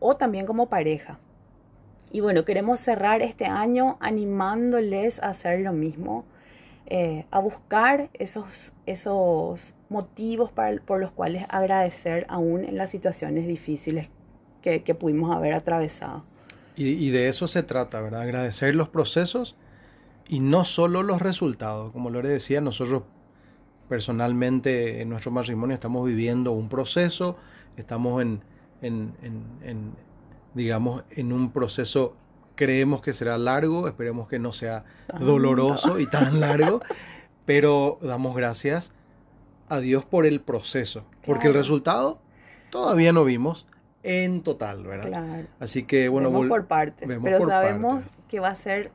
O 0.00 0.16
también 0.16 0.46
como 0.46 0.68
pareja. 0.68 1.18
Y 2.10 2.20
bueno, 2.20 2.44
queremos 2.44 2.80
cerrar 2.80 3.22
este 3.22 3.46
año 3.46 3.98
animándoles 4.00 5.22
a 5.22 5.28
hacer 5.28 5.60
lo 5.60 5.72
mismo, 5.72 6.24
eh, 6.86 7.26
a 7.30 7.38
buscar 7.38 8.08
esos, 8.14 8.72
esos 8.86 9.74
motivos 9.90 10.50
para, 10.50 10.80
por 10.80 11.00
los 11.00 11.10
cuales 11.12 11.44
agradecer 11.50 12.24
aún 12.28 12.64
en 12.64 12.78
las 12.78 12.90
situaciones 12.90 13.46
difíciles 13.46 14.08
que, 14.62 14.80
pudimos 14.94 15.34
haber 15.34 15.54
atravesado. 15.54 16.24
Y, 16.76 16.88
y, 16.88 17.10
de 17.10 17.28
eso 17.28 17.48
se 17.48 17.62
trata, 17.62 18.02
¿verdad? 18.02 18.20
Agradecer 18.20 18.74
los 18.74 18.90
procesos 18.90 19.56
y 20.28 20.40
no 20.40 20.64
solo 20.64 21.02
los 21.02 21.22
resultados. 21.22 21.90
Como 21.92 22.10
Lore 22.10 22.28
decía, 22.28 22.60
nosotros 22.60 23.04
personalmente 23.88 25.00
en 25.00 25.08
nuestro 25.08 25.30
matrimonio 25.30 25.72
estamos 25.72 26.06
viviendo 26.06 26.52
un 26.52 26.68
proceso, 26.68 27.36
estamos 27.76 28.20
en, 28.20 28.42
en, 28.82 29.14
en, 29.22 29.42
en 29.62 29.92
digamos, 30.54 31.04
en 31.10 31.32
un 31.32 31.50
proceso 31.52 32.16
creemos 32.54 33.00
que 33.00 33.14
será 33.14 33.38
largo, 33.38 33.86
esperemos 33.86 34.28
que 34.28 34.38
no 34.38 34.52
sea 34.52 34.84
doloroso 35.20 36.00
y 36.00 36.06
tan 36.06 36.40
largo, 36.40 36.80
pero 37.44 37.98
damos 38.02 38.36
gracias 38.36 38.92
a 39.68 39.78
Dios 39.80 40.04
por 40.04 40.26
el 40.26 40.40
proceso, 40.40 41.04
porque 41.24 41.46
el 41.46 41.54
resultado 41.54 42.18
todavía 42.70 43.12
no 43.12 43.24
vimos 43.24 43.66
en 44.02 44.42
total, 44.42 44.84
¿verdad? 44.84 45.06
Claro. 45.06 45.46
Así 45.60 45.84
que 45.84 46.08
bueno, 46.08 46.30
vemos 46.30 46.48
por 46.48 46.66
parte, 46.66 47.06
vemos 47.06 47.24
pero 47.24 47.38
por 47.38 47.48
sabemos 47.48 48.04
parte. 48.04 48.22
que 48.28 48.40
va 48.40 48.48
a 48.48 48.54
ser 48.54 48.90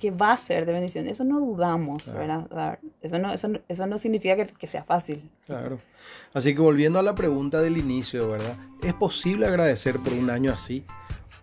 que 0.00 0.10
va 0.10 0.32
a 0.32 0.36
ser 0.36 0.66
de 0.66 0.72
bendición, 0.72 1.06
eso 1.06 1.24
no 1.24 1.38
dudamos, 1.40 2.04
claro. 2.04 2.18
¿verdad? 2.18 2.78
Eso 3.04 3.18
no, 3.18 3.32
eso, 3.32 3.48
eso 3.68 3.86
no 3.86 3.98
significa 3.98 4.36
que, 4.36 4.46
que 4.46 4.66
sea 4.66 4.82
fácil. 4.82 5.30
Claro. 5.46 5.78
Así 6.32 6.54
que 6.54 6.60
volviendo 6.60 6.98
a 6.98 7.02
la 7.02 7.14
pregunta 7.14 7.60
del 7.60 7.76
inicio, 7.76 8.30
¿verdad? 8.30 8.56
¿Es 8.82 8.94
posible 8.94 9.46
agradecer 9.46 9.98
por 9.98 10.12
un 10.12 10.30
año 10.30 10.52
así? 10.52 10.84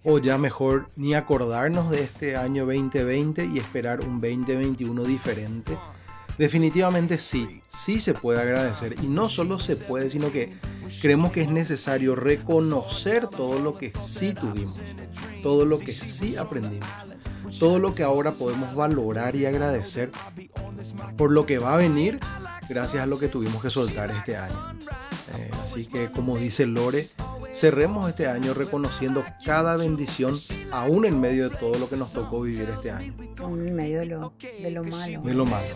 o 0.04 0.17
ya 0.17 0.38
mejor 0.38 0.89
ni 0.95 1.13
acordarnos 1.13 1.89
de 1.91 2.04
este 2.04 2.36
año 2.36 2.65
2020 2.65 3.45
y 3.45 3.60
esperar 3.60 4.02
un 4.02 4.19
2021 4.19 5.04
diferente? 5.04 5.78
Definitivamente 6.38 7.19
sí, 7.19 7.61
sí 7.71 7.99
se 7.99 8.13
puede 8.13 8.41
agradecer 8.41 8.95
y 9.01 9.07
no 9.07 9.29
solo 9.29 9.60
se 9.60 9.75
puede, 9.75 10.10
sino 10.10 10.31
que 10.31 10.53
creemos 11.01 11.31
que 11.31 11.41
es 11.41 11.49
necesario 11.49 12.15
reconocer 12.15 13.27
todo 13.27 13.60
lo 13.60 13.75
que 13.75 13.93
sí 14.01 14.34
tuvimos, 14.34 14.77
todo 15.41 15.65
lo 15.65 15.79
que 15.79 15.93
sí 15.93 16.36
aprendimos, 16.36 16.89
todo 17.60 17.79
lo 17.79 17.95
que 17.95 18.03
ahora 18.03 18.34
podemos 18.34 18.75
valorar 18.75 19.36
y 19.36 19.45
agradecer 19.45 20.12
por 21.17 21.31
lo 21.31 21.45
que 21.45 21.60
va 21.60 21.75
a 21.75 21.77
venir 21.77 22.19
gracias 22.67 23.03
a 23.03 23.05
lo 23.05 23.19
que 23.19 23.27
tuvimos 23.27 23.62
que 23.62 23.69
soltar 23.69 24.12
este 24.12 24.36
año. 24.36 24.77
Eh, 25.38 25.51
así 25.63 25.86
que 25.86 26.12
como 26.12 26.38
dice 26.38 26.65
Lore, 26.65 27.07
cerremos 27.53 28.10
este 28.10 28.27
año 28.27 28.53
reconociendo 28.53 29.23
cada 29.45 29.77
bendición, 29.77 30.38
aún 30.71 31.05
en 31.05 31.19
medio 31.19 31.49
de 31.49 31.55
todo 31.55 31.77
lo 31.77 31.89
que 31.89 31.95
nos 31.95 32.12
tocó 32.12 32.41
vivir 32.41 32.69
este 32.69 32.91
año. 32.91 33.13
Aún 33.39 33.67
en 33.67 33.75
medio 33.75 33.99
de 33.99 34.05
lo, 34.07 34.34
de 34.41 34.71
lo 34.71 34.84
malo. 34.84 35.21
De 35.21 35.34
lo 35.34 35.45
malo. 35.45 35.67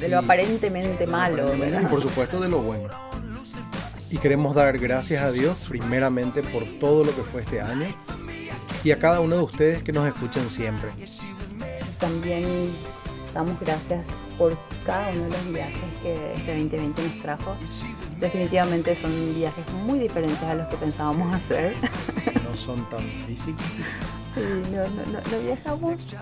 De 0.00 0.08
lo 0.08 0.18
aparentemente 0.18 1.06
malo. 1.06 1.33
¿Verdad? 1.42 1.82
Y 1.82 1.86
por 1.86 2.02
supuesto 2.02 2.40
de 2.40 2.48
lo 2.48 2.62
bueno. 2.62 2.88
Y 4.10 4.18
queremos 4.18 4.54
dar 4.54 4.78
gracias 4.78 5.22
a 5.22 5.32
Dios 5.32 5.66
primeramente 5.68 6.42
por 6.42 6.64
todo 6.78 7.02
lo 7.02 7.14
que 7.14 7.22
fue 7.22 7.42
este 7.42 7.60
año 7.60 7.86
y 8.84 8.92
a 8.92 8.98
cada 8.98 9.20
uno 9.20 9.36
de 9.36 9.42
ustedes 9.42 9.82
que 9.82 9.92
nos 9.92 10.06
escuchan 10.06 10.48
siempre. 10.48 10.90
También 11.98 12.70
damos 13.32 13.58
gracias 13.60 14.14
por 14.38 14.56
cada 14.84 15.10
uno 15.10 15.24
de 15.24 15.30
los 15.30 15.52
viajes 15.52 15.76
que 16.02 16.12
este 16.34 16.58
2020 16.60 17.02
nos 17.02 17.22
trajo. 17.22 17.56
Definitivamente 18.20 18.94
son 18.94 19.34
viajes 19.34 19.64
muy 19.84 19.98
diferentes 19.98 20.42
a 20.42 20.54
los 20.54 20.68
que 20.68 20.76
pensábamos 20.76 21.34
hacer. 21.34 21.74
No 22.48 22.56
son 22.56 22.88
tan 22.90 23.00
físicos. 23.26 23.64
Sí, 24.34 24.40
no, 24.72 24.82
no, 24.88 25.20
no, 25.20 25.38
viajamos 25.44 26.16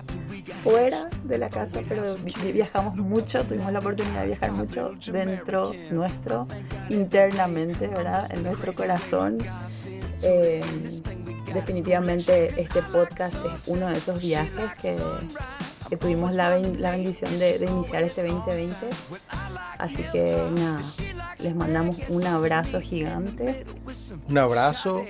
fuera 0.61 1.09
de 1.23 1.37
la 1.39 1.49
casa, 1.49 1.81
pero 1.87 2.15
viajamos 2.53 2.95
mucho, 2.95 3.43
tuvimos 3.43 3.73
la 3.73 3.79
oportunidad 3.79 4.21
de 4.21 4.27
viajar 4.27 4.51
mucho 4.51 4.91
dentro 5.11 5.73
nuestro, 5.89 6.47
internamente, 6.89 7.87
¿verdad? 7.87 8.31
En 8.31 8.43
nuestro 8.43 8.73
corazón. 8.73 9.39
Eh, 10.21 10.61
definitivamente 11.53 12.53
este 12.61 12.81
podcast 12.83 13.35
es 13.35 13.67
uno 13.67 13.87
de 13.87 13.97
esos 13.97 14.21
viajes 14.21 14.71
que, 14.81 14.97
que 15.89 15.97
tuvimos 15.97 16.33
la, 16.33 16.57
la 16.59 16.91
bendición 16.91 17.37
de, 17.39 17.59
de, 17.59 17.65
iniciar 17.65 18.03
este 18.03 18.23
2020. 18.23 18.75
Así 19.77 20.03
que 20.11 20.37
nada, 20.55 20.81
les 21.39 21.55
mandamos 21.55 21.97
un 22.09 22.25
abrazo 22.25 22.81
gigante. 22.81 23.65
Un 24.29 24.37
abrazo 24.37 25.03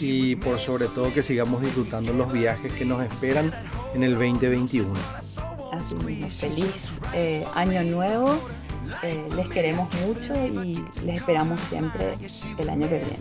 y 0.00 0.36
por 0.36 0.58
sobre 0.58 0.86
todo 0.86 1.12
que 1.12 1.22
sigamos 1.22 1.62
disfrutando 1.62 2.12
los 2.12 2.32
viajes 2.32 2.72
que 2.72 2.84
nos 2.84 3.02
esperan 3.02 3.52
en 3.94 4.02
el 4.02 4.14
2021. 4.14 4.92
Así 5.72 5.94
mismo, 5.96 6.28
feliz 6.28 7.00
eh, 7.14 7.44
año 7.54 7.82
nuevo. 7.84 8.38
Eh, 9.02 9.28
les 9.36 9.48
queremos 9.48 9.88
mucho 10.06 10.34
y 10.34 10.84
les 11.04 11.16
esperamos 11.16 11.60
siempre 11.60 12.18
el 12.58 12.68
año 12.68 12.88
que 12.88 12.98
viene. 12.98 13.18